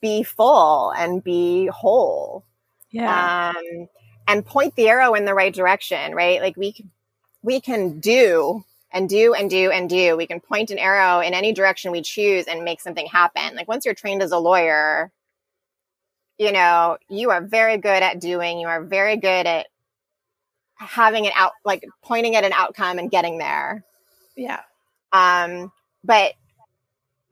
[0.05, 2.45] be full and be whole.
[2.91, 3.53] Yeah.
[3.57, 3.89] Um,
[4.29, 6.43] and point the arrow in the right direction, right?
[6.43, 6.91] Like we can,
[7.43, 8.63] we can do
[8.93, 10.15] and do and do and do.
[10.15, 13.57] We can point an arrow in any direction we choose and make something happen.
[13.57, 15.11] Like once you're trained as a lawyer,
[16.37, 19.69] you know, you are very good at doing, you are very good at
[20.75, 23.87] having it out, like pointing at an outcome and getting there.
[24.37, 24.61] Yeah.
[25.15, 25.73] Um,
[26.05, 26.35] but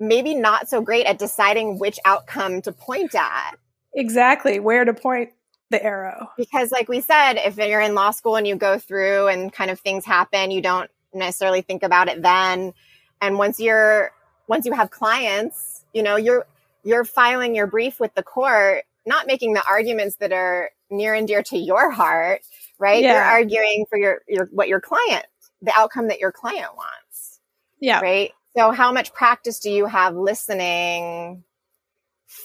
[0.03, 3.57] maybe not so great at deciding which outcome to point at.
[3.95, 5.31] Exactly, where to point
[5.71, 6.29] the arrow.
[6.37, 9.71] Because, like we said, if you're in law school and you go through and kind
[9.71, 12.75] of things happen, you don't necessarily think about it then.
[13.21, 14.11] And once you're
[14.49, 16.47] once you have clients, you know, you're
[16.85, 21.29] you're filing your brief with the court, not making the arguments that are near and
[21.29, 22.43] dear to your heart,
[22.79, 23.03] right?
[23.03, 23.13] Yeah.
[23.13, 25.27] You're arguing for your your what your client,
[25.61, 27.41] the outcome that your client wants.
[27.79, 28.01] Yeah.
[28.01, 28.33] Right.
[28.57, 31.45] So, how much practice do you have listening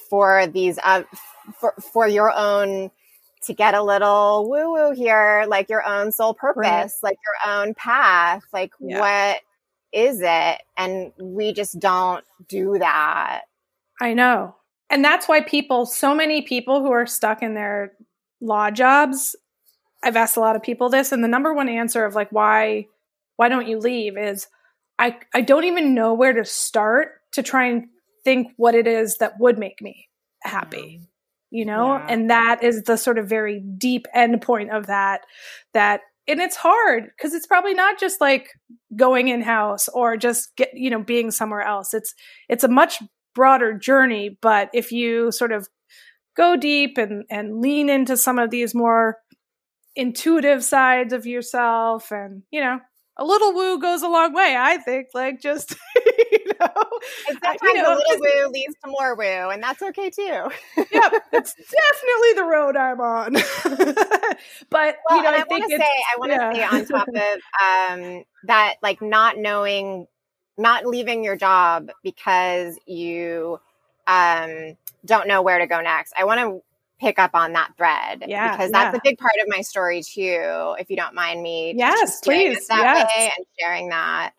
[0.09, 1.03] for these uh,
[1.59, 2.91] for for your own
[3.43, 7.73] to get a little woo woo here, like your own soul purpose, like your own
[7.73, 8.99] path, like yeah.
[8.99, 9.41] what
[9.93, 10.61] is it?
[10.75, 13.43] And we just don't do that.
[14.01, 14.55] I know.
[14.89, 17.93] And that's why people, so many people who are stuck in their
[18.39, 19.35] law jobs,
[20.03, 22.87] I've asked a lot of people this, and the number one answer of like, why,
[23.35, 24.47] why don't you leave is,
[24.99, 27.87] I, I don't even know where to start to try and
[28.23, 30.07] think what it is that would make me
[30.43, 31.01] happy.
[31.49, 32.05] You know, Yeah.
[32.09, 35.21] and that is the sort of very deep end point of that.
[35.73, 38.49] That and it's hard because it's probably not just like
[38.97, 41.93] going in house or just get you know being somewhere else.
[41.93, 42.13] It's
[42.49, 43.01] it's a much
[43.33, 44.37] broader journey.
[44.41, 45.69] But if you sort of
[46.35, 49.17] go deep and and lean into some of these more
[49.95, 52.79] intuitive sides of yourself and you know
[53.17, 55.75] a little woo goes a long way i think like just
[56.31, 56.83] you know
[57.27, 60.21] sometimes you know, a little woo leads to more woo, and that's okay too.
[60.91, 63.33] yep it's definitely the road i'm on
[64.69, 66.69] but Well, you know i, I, want to say, I want to yeah.
[66.69, 67.15] say on top of
[67.61, 70.07] um, that, like not knowing,
[70.57, 73.59] not leaving your job because you
[74.07, 76.13] um, don't know where to go next.
[76.17, 76.61] I want to
[76.99, 78.99] pick up on that thread Yeah, because that's yeah.
[78.99, 80.75] a big part of my story too.
[80.79, 83.07] If you don't mind me, Yes, just doing it please, that yes.
[83.17, 84.31] way and sharing that.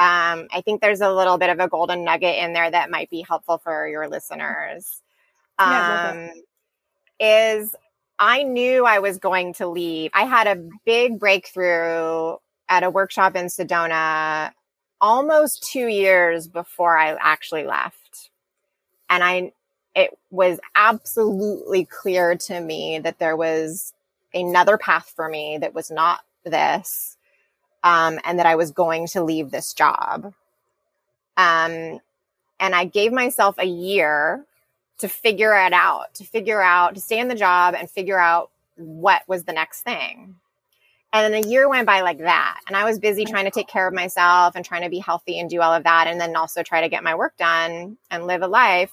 [0.00, 3.10] Um, I think there's a little bit of a golden nugget in there that might
[3.10, 5.02] be helpful for your listeners.
[5.60, 6.42] Yeah, Um,
[7.18, 7.74] is
[8.18, 10.10] I knew I was going to leave.
[10.14, 12.36] I had a big breakthrough
[12.68, 14.52] at a workshop in Sedona
[15.00, 18.30] almost two years before I actually left.
[19.10, 19.52] And I,
[19.94, 23.92] it was absolutely clear to me that there was
[24.34, 27.16] another path for me that was not this,
[27.82, 30.32] um, and that I was going to leave this job.
[31.36, 32.00] Um,
[32.60, 34.44] and I gave myself a year
[34.98, 38.50] to figure it out, to figure out, to stay in the job and figure out
[38.76, 40.34] what was the next thing.
[41.12, 42.60] And then a year went by like that.
[42.66, 45.38] And I was busy trying to take care of myself and trying to be healthy
[45.38, 46.06] and do all of that.
[46.06, 48.92] And then also try to get my work done and live a life.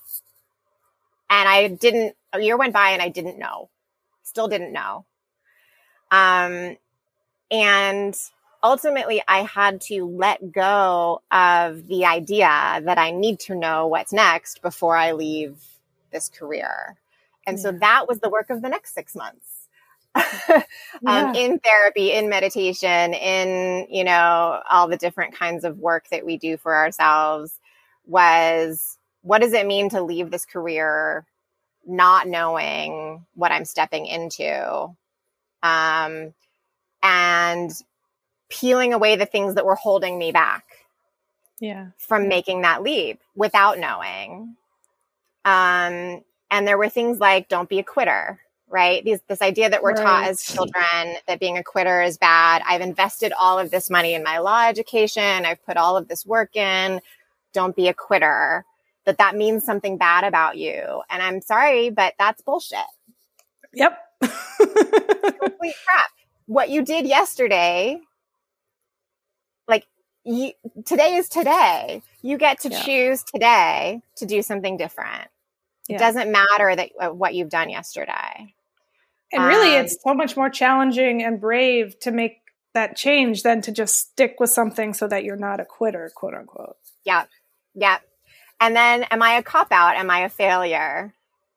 [1.29, 3.69] And I didn't, a year went by and I didn't know,
[4.23, 5.05] still didn't know.
[6.11, 6.77] Um,
[7.51, 8.15] and
[8.63, 12.47] ultimately I had to let go of the idea
[12.83, 15.63] that I need to know what's next before I leave
[16.11, 16.97] this career.
[17.47, 19.67] And so that was the work of the next six months.
[21.01, 21.29] Yeah.
[21.29, 26.25] um, in therapy, in meditation, in, you know, all the different kinds of work that
[26.25, 27.59] we do for ourselves
[28.05, 31.25] was what does it mean to leave this career
[31.83, 34.95] not knowing what I'm stepping into?
[35.63, 36.33] Um,
[37.01, 37.71] and
[38.49, 40.63] peeling away the things that were holding me back
[41.59, 44.55] yeah from making that leap without knowing.
[45.43, 49.03] Um, and there were things like don't be a quitter, right?
[49.03, 52.61] These, this idea that we're taught as children that being a quitter is bad.
[52.67, 55.45] I've invested all of this money in my law education.
[55.45, 57.01] I've put all of this work in.
[57.53, 58.65] Don't be a quitter.
[59.05, 61.01] That that means something bad about you.
[61.09, 62.79] And I'm sorry, but that's bullshit.
[63.73, 66.09] yep Complete crap.
[66.47, 67.99] What you did yesterday,
[69.67, 69.85] like
[70.23, 70.51] you,
[70.85, 72.01] today is today.
[72.21, 72.81] You get to Yeah.
[72.83, 75.29] choose today to do something different.
[75.87, 75.97] Yeah.
[75.97, 78.53] It doesn't matter that uh, what you've done yesterday.
[79.31, 82.37] and really Um, it's so much more challenging and brave to make
[82.73, 86.33] that change than to just stick with something so that you're not a quitter quote
[86.33, 87.29] unquote Yep.
[87.75, 88.01] Yep.
[88.59, 89.95] And then am I a cop out?
[89.95, 91.13] Am I a failure?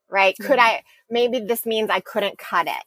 [0.08, 0.36] Right?
[0.38, 2.84] Could I maybe this means I couldn't cut it.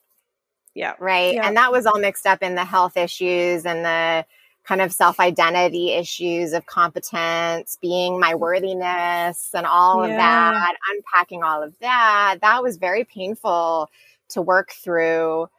[0.74, 1.36] yeah right?
[1.36, 1.48] Yeah.
[1.48, 4.26] And that was all mixed up in the health issues and the
[4.64, 11.44] kind of self identity issues of competence, being my worthiness, and all of that, unpacking
[11.44, 12.38] all of that.
[12.42, 13.90] That was very painful
[14.30, 15.50] to work through.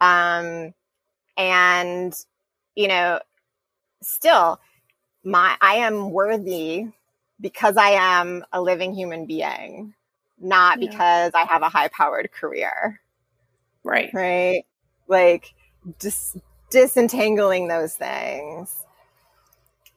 [0.00, 0.72] Um,
[1.36, 2.14] and,
[2.74, 3.20] you know,
[4.02, 4.60] still,
[5.24, 6.86] my I am worthy
[7.44, 9.94] because I am a living human being,
[10.40, 10.88] not Yeah.
[10.88, 13.00] because I have a high powered career
[13.84, 14.64] right right?
[15.08, 15.54] Like
[15.98, 16.36] dis-
[16.70, 18.84] disentangling those things.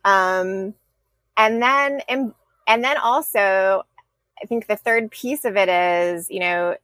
[0.05, 0.73] Um,
[1.35, 2.33] and then, and,
[2.67, 3.83] and then also,
[4.41, 6.75] I think the third piece of it is, you know,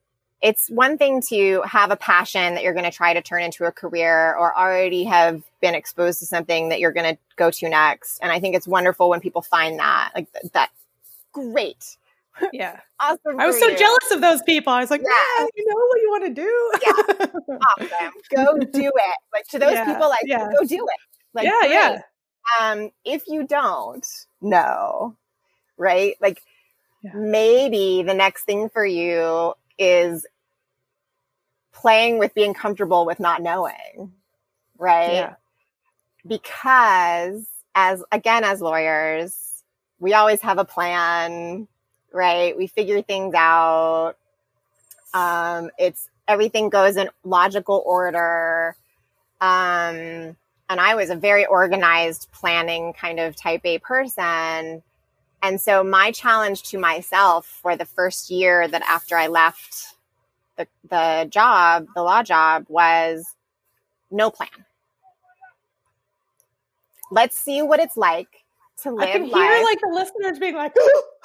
[0.43, 3.63] it's one thing to have a passion that you're going to try to turn into
[3.63, 7.69] a career or already have been exposed to something that you're going to go to
[7.69, 8.19] next.
[8.21, 10.69] And I think it's wonderful when people find that, like th- that.
[11.31, 11.97] Great.
[12.51, 13.39] yeah Awesome.
[13.39, 13.77] i was so you.
[13.77, 15.09] jealous of those people i was like Yeah.
[15.39, 17.57] yeah, you know what you want to do yeah.
[17.79, 18.13] awesome.
[18.35, 19.17] Go do it.
[19.33, 20.49] Like to those Yeah, people, like yeah.
[20.59, 20.99] go do it.
[21.33, 21.71] Like yeah great.
[21.71, 22.01] yeah
[22.61, 24.05] Um, if you don't
[24.41, 25.15] know,
[25.77, 26.15] right?
[26.21, 26.41] Like
[27.13, 30.25] maybe the next thing for you is
[31.73, 34.13] playing with being comfortable with not knowing,
[34.77, 35.11] right?
[35.13, 35.33] yeah
[36.27, 39.63] Because as again, as lawyers,
[39.99, 41.67] we always have a plan,
[42.11, 42.57] right?
[42.57, 44.15] We figure things out.
[45.13, 48.75] Um, it's everything goes in logical order.
[49.41, 50.37] Um,
[50.69, 54.81] and I was a very organized, planning kind of type A person.
[55.41, 59.92] And so my challenge to myself for the first year that after I left
[60.57, 63.25] the, the job, the law job was
[64.11, 64.49] no plan.
[67.11, 68.27] Let's see what it's like
[68.83, 69.63] to live I can life.
[69.63, 70.75] like the listeners being like,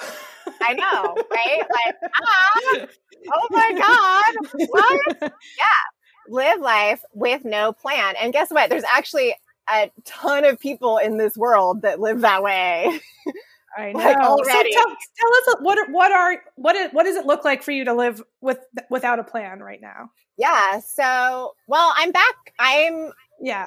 [0.63, 1.63] I know, right?
[1.87, 2.87] Like, ah,
[3.33, 5.33] oh my God, what?
[5.59, 8.15] Yeah, live life with no plan.
[8.21, 8.71] And guess what?
[8.71, 9.35] There's actually
[9.69, 13.01] a ton of people in this world that live that way.
[13.77, 13.99] I know.
[13.99, 14.73] Like, already.
[14.73, 17.71] So tell, tell us what what are what is, what does it look like for
[17.73, 18.59] you to live with
[18.91, 20.11] without a plan right now?
[20.37, 20.81] Yeah.
[20.81, 22.35] So, well, I'm back.
[22.59, 23.67] I'm Yeah.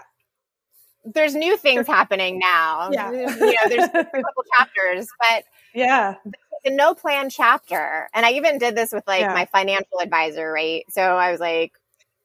[1.05, 2.89] there's new things happening now.
[2.91, 3.11] Yeah.
[3.11, 5.43] You know, there's a couple chapters, but
[5.73, 6.15] Yeah.
[6.63, 8.07] the no plan chapter.
[8.13, 9.33] And I even did this with like Yeah.
[9.33, 10.83] my financial advisor, right?
[10.89, 11.73] So I was like,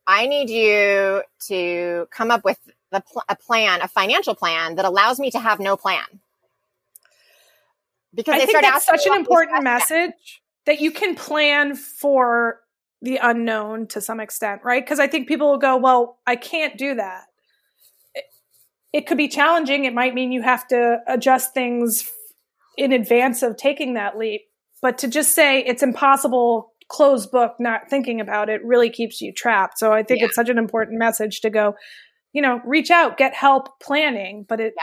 [0.06, 2.58] I need you to come up with
[2.92, 6.04] the pl- a plan, a financial plan that allows me to have no plan.
[8.16, 12.60] Because I they think that's such an important message that you can plan for
[13.02, 14.82] the unknown to some extent, right?
[14.84, 17.24] Because I think people will go, "Well, I can't do that."
[18.14, 18.24] It,
[18.92, 19.84] it could be challenging.
[19.84, 22.10] It might mean you have to adjust things
[22.76, 24.42] in advance of taking that leap.
[24.82, 29.32] But to just say it's impossible, closed book, not thinking about it, really keeps you
[29.32, 29.78] trapped.
[29.78, 30.26] So I think Yeah.
[30.26, 31.74] it's such an important message to go,
[32.32, 34.82] you know, reach out, get help planning, but it Yeah.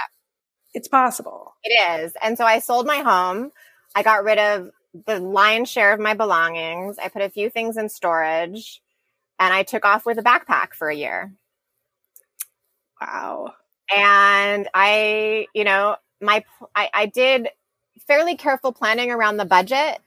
[0.74, 1.54] It's possible.
[1.64, 2.14] It is.
[2.22, 3.52] And so I sold my home.
[3.96, 4.72] I got rid of
[5.06, 6.98] the lion's share of my belongings.
[6.98, 8.82] I put a few things in storage
[9.40, 11.34] and I took off with a backpack for a year.
[13.02, 13.54] Wow.
[13.94, 16.44] and I, you know, my
[16.74, 17.50] I, I did
[18.08, 20.00] fairly careful planning around the budget.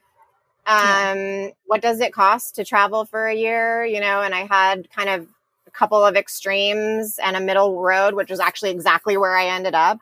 [0.65, 3.85] Um, what does it cost to travel for a year?
[3.85, 5.27] You know, and I had kind of
[5.67, 9.75] a couple of extremes and a middle road, which was actually exactly where I ended
[9.75, 9.99] up.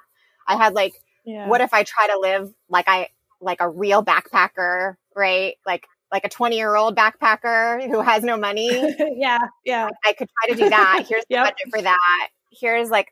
[0.47, 0.93] I had like,
[1.25, 1.47] Yeah.
[1.49, 3.09] what if I try to live like I
[3.41, 5.55] like a real backpacker, right?
[5.65, 8.69] Like like a 20 year old backpacker who has no money.
[9.17, 9.89] yeah, yeah.
[10.05, 11.05] I could try to do that.
[11.09, 12.27] Here's the budget for that.
[12.51, 13.11] Here's like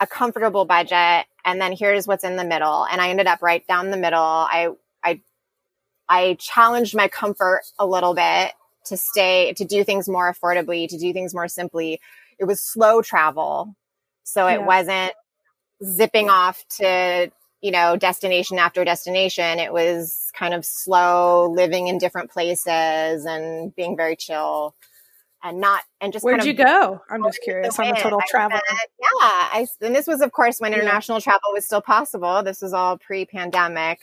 [0.00, 2.84] a comfortable budget, and then here's what's in the middle.
[2.86, 4.20] And I ended up right down the middle.
[4.22, 4.68] I
[5.02, 5.20] I
[6.08, 8.52] I challenged my comfort a little bit
[8.86, 12.00] to stay to do things more affordably, to do things more simply.
[12.38, 13.74] It was slow travel,
[14.22, 14.66] so it Yeah.
[14.66, 15.12] wasn't
[15.84, 19.58] zipping off to you know destination after destination.
[19.58, 24.74] It was kind of slow, living in different places and being very chill
[25.42, 27.00] and not and just Where'd kind you of go?
[27.10, 27.78] I'm just curious.
[27.78, 28.60] I'm a total traveler.
[28.70, 28.78] yeah,
[29.20, 30.78] I and this was of course when Yeah.
[30.80, 32.42] international travel was still possible.
[32.42, 34.00] This was all pre-pandemic.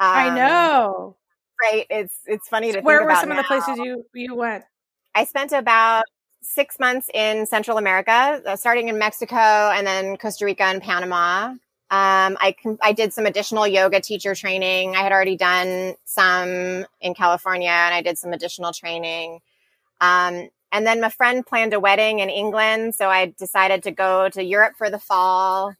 [0.00, 1.16] I Um, know.
[1.62, 1.86] right?
[1.90, 4.64] It's it's funny to Where were some of the places you you went?
[5.14, 6.04] I spent about
[6.42, 11.54] six months in Central America, uh, starting in Mexico and then Costa Rica and Panama.
[11.90, 14.96] Um, I I did some additional yoga teacher training.
[14.96, 19.40] I had already done some in California, and I did some additional training.
[20.00, 24.30] Um, and then my friend planned a wedding in England, so I decided to go
[24.30, 25.74] to Europe for the fall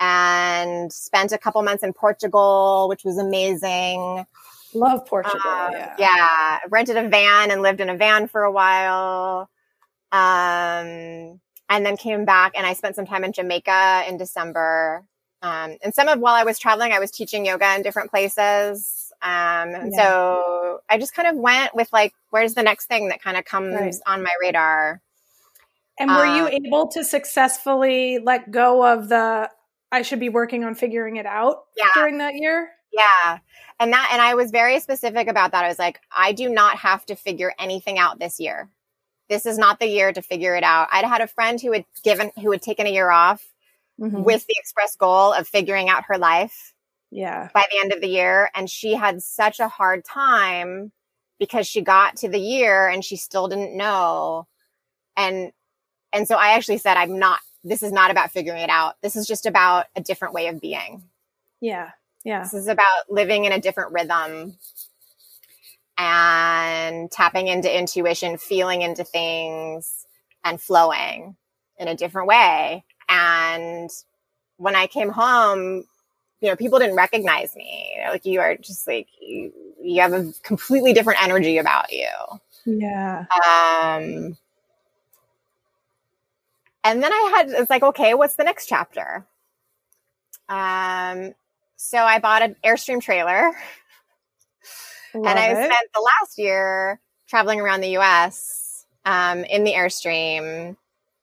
[0.00, 4.26] and spent a couple months in Portugal, which was amazing.
[4.74, 5.40] Love Portugal.
[5.48, 5.94] Um, yeah.
[5.98, 6.58] yeah.
[6.68, 9.48] Rented a van and lived in a van for a while.
[10.14, 15.04] Um, and then came back and I spent some time in Jamaica in December.
[15.42, 19.12] Um, and some of while I was traveling, I was teaching yoga in different places.
[19.22, 19.98] Um, and Yeah.
[20.04, 23.44] so I just kind of went with like, where's the next thing that kind of
[23.44, 23.94] comes Right.
[24.06, 25.00] on my radar?
[25.98, 29.50] And were you um, able to successfully let go of the
[29.92, 31.84] I should be working on figuring it out Yeah.
[31.94, 32.70] during that year?
[32.92, 33.38] Yeah.
[33.80, 35.64] And that, and I was very specific about that.
[35.64, 38.68] I was like, I do not have to figure anything out this year.
[39.34, 40.86] This is not the year to figure it out.
[40.92, 43.44] I'd had a friend who had given, who had taken a year off
[44.00, 44.22] Mhm.
[44.22, 46.72] with the express goal of figuring out her life
[47.10, 47.48] yeah.
[47.52, 48.50] by the end of the year.
[48.54, 50.92] And she had such a hard time
[51.40, 54.46] because she got to the year and she still didn't know.
[55.16, 55.52] And,
[56.12, 58.94] and so I actually said, I'm not, this is not about figuring it out.
[59.02, 61.02] This is just about a different way of being.
[61.60, 61.90] Yeah.
[62.24, 62.42] Yeah.
[62.44, 64.56] This is about living in a different rhythm
[65.96, 70.06] and tapping into intuition, feeling into things
[70.44, 71.36] and flowing
[71.78, 72.84] in a different way.
[73.08, 73.90] And
[74.56, 75.84] when I came home,
[76.40, 77.92] you know, people didn't recognize me.
[77.94, 81.92] You know, like you are just like, you, you have a completely different energy about
[81.92, 82.08] you.
[82.66, 83.26] Yeah.
[83.30, 84.36] Um,
[86.82, 89.26] and then I had, it's like, okay, what's the next chapter?
[90.48, 91.34] Um,
[91.76, 93.52] so I bought an Airstream trailer
[95.14, 95.56] Love and I it.
[95.56, 100.76] spent the last year traveling around the US, um, in the Airstream,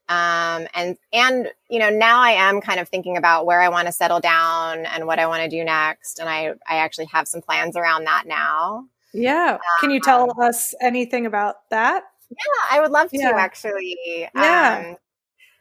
[0.10, 3.88] Um, and and you know now I am kind of thinking about where I want
[3.88, 7.28] to settle down and what I want to do next, and I I actually have
[7.28, 8.88] some plans around that now.
[9.14, 12.04] Yeah, can you tell um, us anything about that?
[12.30, 13.32] Yeah, I would love to yeah.
[13.36, 14.28] actually.
[14.36, 14.84] Yeah.
[14.90, 14.98] Um,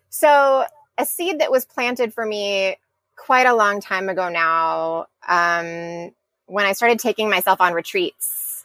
[0.08, 0.64] so
[0.98, 2.76] a seed that was planted for me
[3.16, 6.12] quite a long time ago now, um,
[6.50, 8.64] when I started taking myself on retreats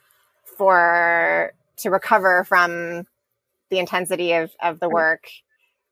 [0.58, 3.06] for to recover from
[3.70, 5.28] the intensity of of the work.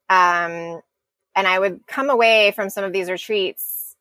[0.09, 0.81] Um,
[1.35, 3.95] and I would come away from some of these retreats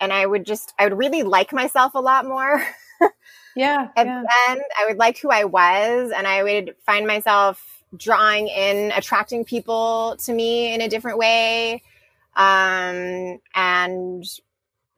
[0.00, 2.64] and I would just, I would really like myself a lot more.
[3.56, 3.88] yeah.
[3.96, 4.22] and yeah.
[4.22, 8.92] the end, I would like who I was and I would find myself drawing in,
[8.92, 11.82] attracting people to me in a different way.
[12.36, 14.24] Um, and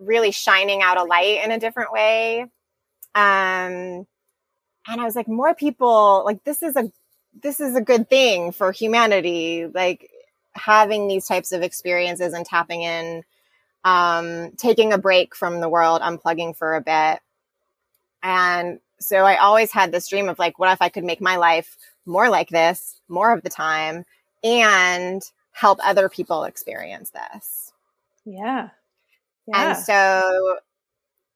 [0.00, 2.42] really shining out a light in a different way.
[3.14, 4.06] Um,
[4.86, 6.90] and I was like, more people, like, this is a,
[7.40, 9.66] this is a good thing for humanity.
[9.66, 10.10] Like,
[10.52, 13.22] having these types of experiences and tapping in,
[13.84, 17.20] um, taking a break from the world, unplugging for a bit.
[18.22, 21.36] And so I always had this dream of like, what if I could make my
[21.36, 24.04] life more like this more of the time
[24.42, 25.22] and
[25.52, 27.72] help other people experience this?
[28.24, 28.70] Yeah.
[29.46, 29.70] Yeah.
[29.70, 30.58] And so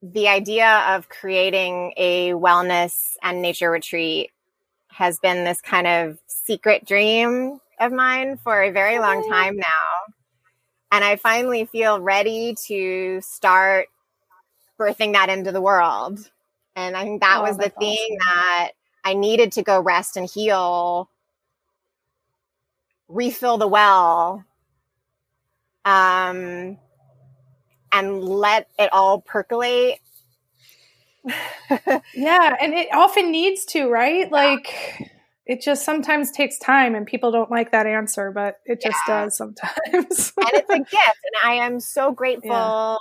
[0.03, 4.31] the idea of creating a wellness and nature retreat
[4.89, 10.15] has been this kind of secret dream of mine for a very long time now.
[10.93, 13.89] And I finally feel ready to start
[14.79, 16.31] birthing that into the world.
[16.77, 18.19] And I think that oh, was the thing awesome.
[18.21, 18.71] that
[19.05, 21.09] I needed to go rest and heal,
[23.09, 24.45] refill the well,
[25.85, 26.79] um,
[27.95, 30.01] and let it all percolate.
[32.15, 32.57] yeah.
[32.61, 34.31] And it often needs to, right?
[34.31, 35.11] Like,
[35.47, 39.25] it just sometimes takes time and people don't like that answer but it just yeah.
[39.25, 39.75] does sometimes
[40.37, 42.97] and it's a gift and i am so grateful yeah.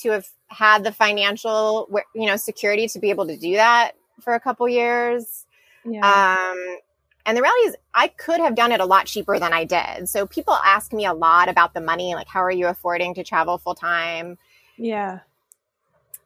[0.00, 4.34] to have had the financial you know security to be able to do that for
[4.34, 5.44] a couple years
[5.84, 6.46] yeah.
[6.50, 6.78] um
[7.26, 10.08] and the reality is i could have done it a lot cheaper than i did
[10.08, 13.22] so people ask me a lot about the money like how are you affording to
[13.22, 14.38] travel full time
[14.76, 15.20] yeah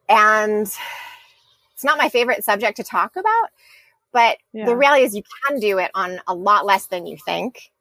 [0.09, 0.71] and
[1.73, 3.49] it's not my favorite subject to talk about
[4.17, 4.65] but yeah.
[4.65, 7.71] the reality is, you can do it on a lot less than you think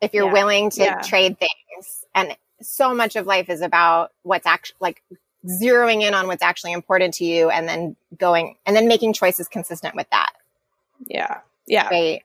[0.00, 0.32] if you're yeah.
[0.32, 1.00] willing to yeah.
[1.00, 2.04] trade things.
[2.12, 5.02] And so much of life is about what's actually like
[5.46, 9.46] zeroing in on what's actually important to you and then going and then making choices
[9.46, 10.32] consistent with that.
[11.06, 11.38] Yeah.
[11.68, 11.88] Yeah.
[11.88, 12.24] Right.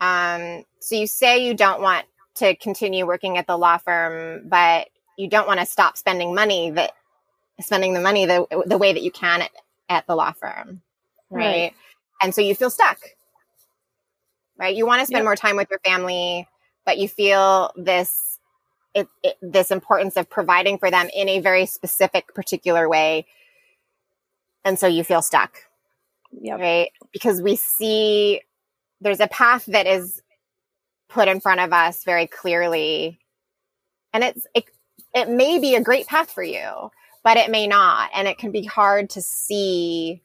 [0.00, 4.88] Um, so you say you don't want to continue working at the law firm, but
[5.16, 6.92] you don't want to stop spending money that
[7.60, 9.50] spending the money the, the way that you can at,
[9.88, 10.80] at the law firm.
[11.30, 11.44] Right.
[11.44, 11.74] right.
[12.22, 12.98] And so you feel stuck,
[14.56, 14.74] right?
[14.74, 15.24] You want to spend yep.
[15.24, 16.48] more time with your family,
[16.86, 18.38] but you feel this,
[18.94, 23.26] it, it, this importance of providing for them in a very specific, particular way.
[24.64, 25.58] And so you feel stuck,
[26.40, 26.60] yep.
[26.60, 26.90] right?
[27.12, 28.42] Because we see
[29.00, 30.22] there's a path that is
[31.08, 33.18] put in front of us very clearly.
[34.12, 34.64] And it's, it,
[35.14, 36.90] it may be a great path for you,
[37.22, 38.10] but it may not.
[38.14, 40.22] And it can be hard to see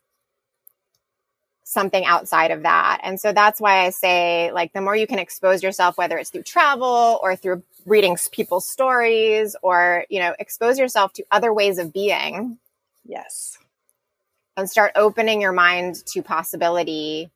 [1.64, 3.00] something outside of that.
[3.04, 6.30] And so that's why I say, like, the more you can expose yourself, whether it's
[6.30, 11.80] through travel or through reading people's stories or, you know, expose yourself to other ways
[11.80, 12.60] of being.
[13.06, 13.58] Yes.
[14.56, 17.32] And start opening your mind to possibility.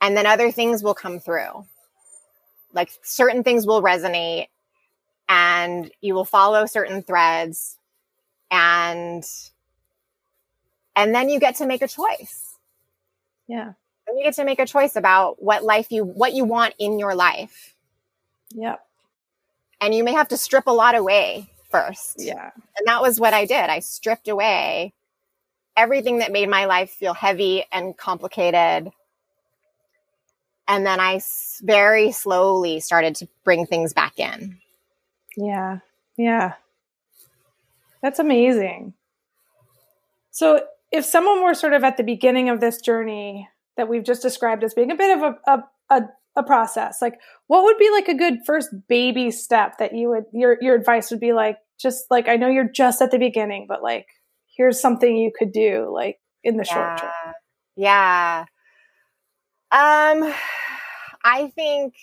[0.00, 1.66] And then other things will come through.
[2.72, 4.46] Like certain things will resonate
[5.28, 7.76] and you will follow certain threads
[8.50, 9.24] and
[10.96, 12.50] and then you get to make a choice
[13.50, 13.72] yeah.
[14.06, 17.00] And you get to make a choice about what life you what you want in
[17.00, 17.74] your life.
[18.52, 18.80] Yep.
[19.80, 22.16] And you may have to strip a lot away first.
[22.18, 22.50] Yeah.
[22.78, 23.68] And that was what I did.
[23.68, 24.92] I stripped away
[25.76, 28.92] everything that made my life feel heavy and complicated.
[30.70, 31.20] And then I
[31.62, 34.56] very slowly started to bring things back in.
[35.36, 35.80] Yeah.
[36.16, 36.52] Yeah.
[38.02, 38.94] That's amazing.
[40.30, 40.62] So
[40.92, 44.62] if someone were sort of at the beginning of this journey that we've just described
[44.62, 46.02] as being a bit of a, a, a,
[46.36, 47.18] a process, like
[47.48, 51.10] what would be like a good first baby step that you would, your, your advice
[51.10, 54.06] would be like, just like, I know you're just at the beginning, but like,
[54.56, 56.74] here's something you could do like in the yeah.
[56.74, 57.34] short term.
[57.74, 58.44] Yeah.
[59.72, 60.32] Um,
[61.22, 61.94] I think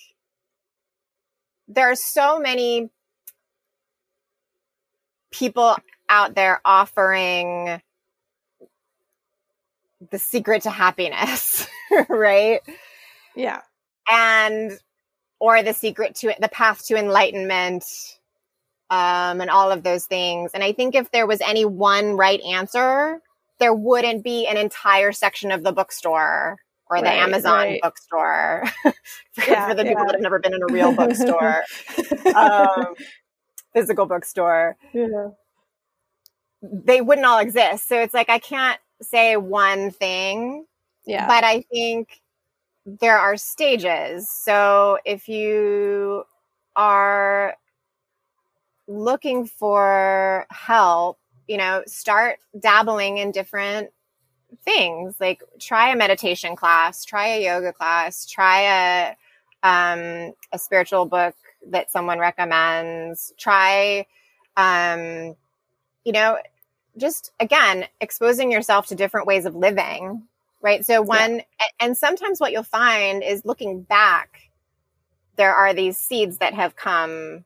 [1.67, 2.89] there are so many
[5.31, 5.75] people
[6.07, 7.81] out there offering
[10.11, 11.67] the secret to happiness,
[12.09, 12.61] right?
[13.35, 13.61] Yeah.
[14.09, 14.71] And
[15.39, 17.83] or the secret to it, the path to enlightenment,
[18.89, 20.51] um, and all of those things.
[20.53, 23.21] And I think if there was any one right answer,
[23.59, 26.57] there wouldn't be an entire section of the bookstore
[26.89, 27.81] or the Amazon right.
[27.81, 28.93] bookstore for,
[29.47, 29.89] yeah, for, the yeah.
[29.89, 31.63] people that have never been in a real bookstore,
[32.35, 32.95] um,
[33.73, 34.77] physical bookstore.
[34.93, 35.29] Yeah.
[36.61, 37.87] They wouldn't all exist.
[37.87, 40.65] So it's like I can't say one thing.
[41.05, 41.27] Yeah.
[41.27, 42.21] But I think
[42.85, 44.29] there are stages.
[44.29, 46.23] So if you
[46.75, 47.55] are
[48.87, 53.89] looking for help, you know, start dabbling in different
[54.63, 55.15] things.
[55.19, 59.15] Like try a meditation class, try a yoga class, try a
[59.63, 61.35] um, a spiritual book
[61.67, 63.33] that someone recommends.
[63.37, 64.05] Try,
[64.55, 65.35] um,
[66.03, 66.37] you know,
[66.97, 70.23] just again exposing yourself to different ways of living.
[70.61, 70.85] Right.
[70.85, 71.65] So when yeah.
[71.79, 74.49] and sometimes what you'll find is looking back,
[75.35, 77.45] there are these seeds that have come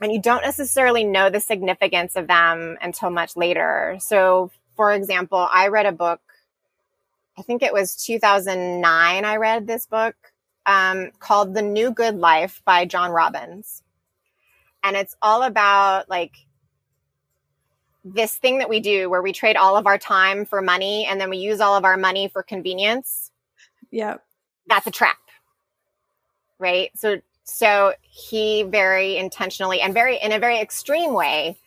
[0.00, 3.96] and you don't necessarily know the significance of them until much later.
[4.00, 6.20] So, for example, I read a book,
[7.36, 10.14] I think it was 2009, I read this book
[10.66, 13.82] um, called The New Good Life by John Robbins.
[14.84, 16.36] And it's all about like
[18.04, 21.20] this thing that we do where we trade all of our time for money and
[21.20, 23.32] then we use all of our money for convenience.
[23.90, 24.18] Yeah.
[24.68, 25.18] That's a trap.
[26.60, 26.92] Right.
[26.94, 31.58] So so he very intentionally and very in a very extreme way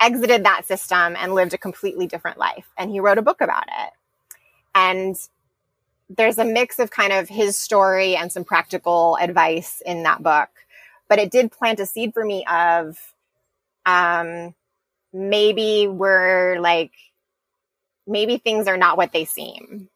[0.00, 2.66] exited that system and lived a completely different life.
[2.76, 3.92] And he wrote a book about it.
[4.74, 5.16] And
[6.08, 10.48] there's a mix of kind of his story and some practical advice in that book.
[11.08, 12.98] But it did plant a seed for me of
[13.84, 14.54] um,
[15.12, 16.92] maybe we're like,
[18.06, 19.88] maybe things are not what they seem.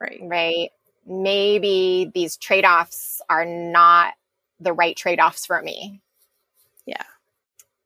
[0.00, 0.20] Right.
[0.22, 0.70] Right
[1.06, 4.14] maybe these trade offs are not
[4.60, 6.00] the right trade offs for me.
[6.86, 7.02] Yeah.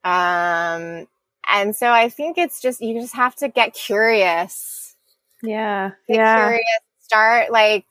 [0.04, 1.08] Um,
[1.48, 4.96] and so I think it's just, you just have to get curious.
[5.42, 5.92] Yeah.
[6.08, 6.46] Get yeah.
[6.46, 6.64] curious.
[7.00, 7.86] Start like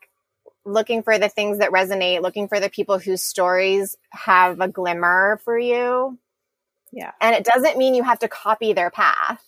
[0.66, 5.40] looking for the things that resonate, looking for the people whose stories have a glimmer
[5.44, 6.18] for you.
[6.92, 7.12] Yeah.
[7.22, 9.44] And it doesn't mean you have to copy their path.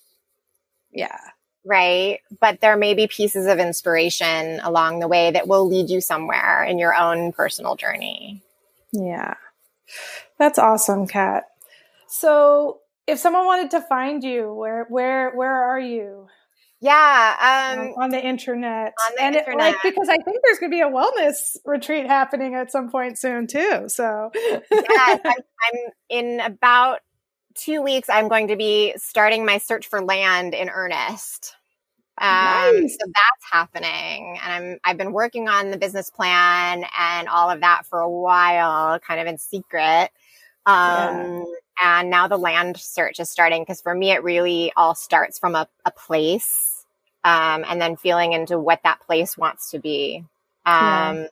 [0.92, 1.20] Yeah
[1.66, 2.20] right?
[2.40, 6.64] But there may be pieces of inspiration along the way that will lead you somewhere
[6.64, 8.42] in your own personal journey.
[8.94, 9.34] Yeah.
[10.38, 11.46] That's awesome, Kat.
[12.08, 16.28] So, if someone wanted to find you, where where where are you?
[16.82, 18.94] Yeah, um, on the internet.
[19.10, 19.70] On the and internet.
[19.70, 22.92] It, like because I think there's going to be a wellness retreat happening at some
[22.92, 23.86] point soon too.
[23.88, 25.80] So yes, I'm, I'm
[26.10, 27.00] in about
[27.56, 31.56] two weeks, I'm going to be starting my search for land in earnest.
[32.18, 32.98] Um, nice.
[33.00, 37.62] So that's happening, and I'm I've been working on the business plan and all of
[37.62, 40.12] that for a while, kind of in secret.
[40.66, 41.44] Um, yeah.
[41.84, 45.56] And now the land search is starting because for me, it really all starts from
[45.56, 46.86] a, a place,
[47.24, 50.24] um, and then feeling into what that place wants to be.
[50.66, 51.28] Um, yeah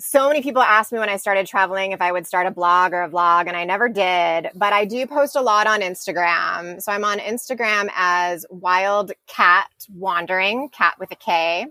[0.00, 2.94] so many people asked me when I started traveling if I would start a blog
[2.94, 4.50] or a vlog, and I never did.
[4.54, 6.80] But I do post a lot on Instagram.
[6.80, 11.62] So I'm on Instagram as Wild Kat Wandering, cat with a K.
[11.62, 11.70] Um,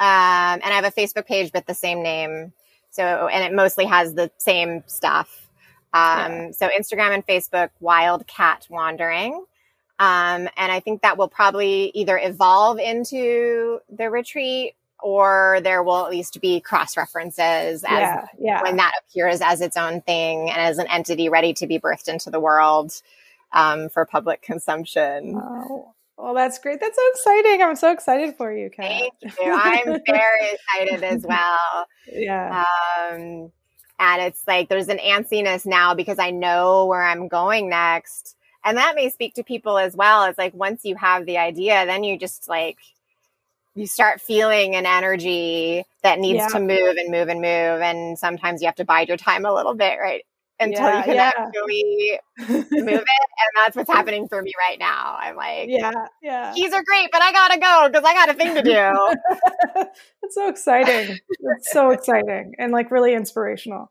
[0.00, 2.54] and I have a Facebook page with the same name.
[2.90, 5.41] So, and it mostly has the same stuff.
[5.94, 6.50] Um, yeah.
[6.52, 9.44] So Instagram and Facebook, Wild Kat Wandering.
[9.98, 16.04] Um, and I think that will probably either evolve into the retreat or there will
[16.04, 18.62] at least be cross references as yeah, yeah.
[18.62, 22.08] when that appears as its own thing and as an entity ready to be birthed
[22.08, 23.00] into the world
[23.52, 25.36] um, for public consumption.
[25.36, 25.94] Oh.
[26.16, 26.78] Well, that's great.
[26.78, 27.62] That's so exciting.
[27.62, 29.10] I'm so excited for you, Kat.
[29.20, 29.52] Thank you.
[29.52, 31.86] I'm very excited as well.
[32.12, 32.64] Yeah.
[33.10, 33.50] Um,
[34.02, 38.36] and it's like there's an antsiness now because I know where I'm going next.
[38.64, 40.24] And that may speak to people as well.
[40.24, 42.78] It's like once you have the idea, then you just like
[43.76, 46.48] you start feeling an energy that needs yeah.
[46.48, 47.80] to move and move and move.
[47.80, 50.24] And sometimes you have to bide your time a little bit, right?
[50.62, 51.32] Until yeah, you can yeah.
[51.36, 52.86] actually move it.
[52.86, 55.16] And that's what's happening for me right now.
[55.18, 55.90] I'm like, yeah,
[56.22, 56.52] yeah.
[56.54, 59.84] Keys are great, but I gotta go because I got a thing to do.
[60.22, 61.18] it's so exciting.
[61.56, 63.90] It's so exciting and like really inspirational.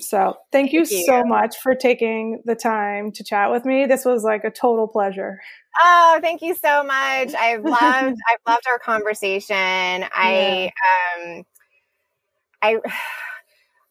[0.00, 3.86] So thank, thank you, you so much for taking the time to chat with me.
[3.86, 5.40] This was like a total pleasure.
[5.82, 7.34] Oh, thank you so much.
[7.34, 9.54] I've loved I've loved our conversation.
[9.56, 10.70] I
[11.24, 11.44] um
[12.60, 12.78] I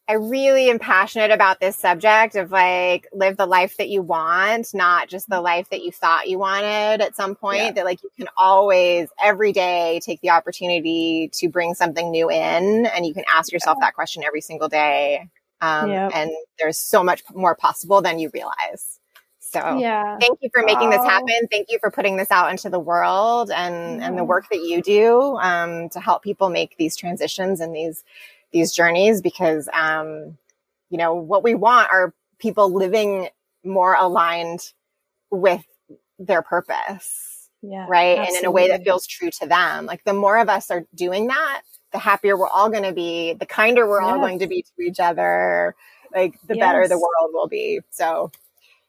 [0.06, 4.74] I really am passionate about this subject of like live the life that you want,
[4.74, 7.58] not just the life that you thought you wanted at some point.
[7.58, 7.72] Yeah.
[7.72, 12.84] That like you can always every day take the opportunity to bring something new in
[12.84, 13.86] and you can ask yourself yeah.
[13.86, 15.30] that question every single day.
[15.62, 16.10] Um, yep.
[16.14, 19.00] and there's so much more possible than you realize.
[19.38, 20.18] So yeah.
[20.18, 21.46] thank you for making this happen.
[21.50, 24.82] Thank you for putting this out into the world and, and the work that you
[24.82, 28.04] do um, to help people make these transitions and these
[28.54, 30.38] these journeys because, um,
[30.88, 33.28] you know, what we want are people living
[33.64, 34.72] more aligned
[35.30, 35.64] with
[36.18, 37.50] their purpose.
[37.62, 38.18] Yeah, right.
[38.18, 38.36] Absolutely.
[38.36, 39.86] And in a way that feels true to them.
[39.86, 43.34] Like the more of us are doing that, the happier we're all going to be,
[43.34, 44.12] the kinder we're yes.
[44.12, 45.74] all going to be to each other,
[46.14, 46.64] like the yes.
[46.64, 47.80] better the world will be.
[47.90, 48.30] So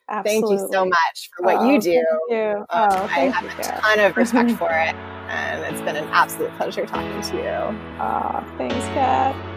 [0.08, 0.58] Absolutely.
[0.58, 1.90] Thank you so much for what oh, you do.
[2.30, 2.66] You.
[2.70, 3.50] Oh, um, I have you.
[3.60, 4.96] a ton of respect for it.
[5.28, 7.80] And it's been an absolute pleasure talking to you.
[8.00, 9.55] Oh, thanks, Kat.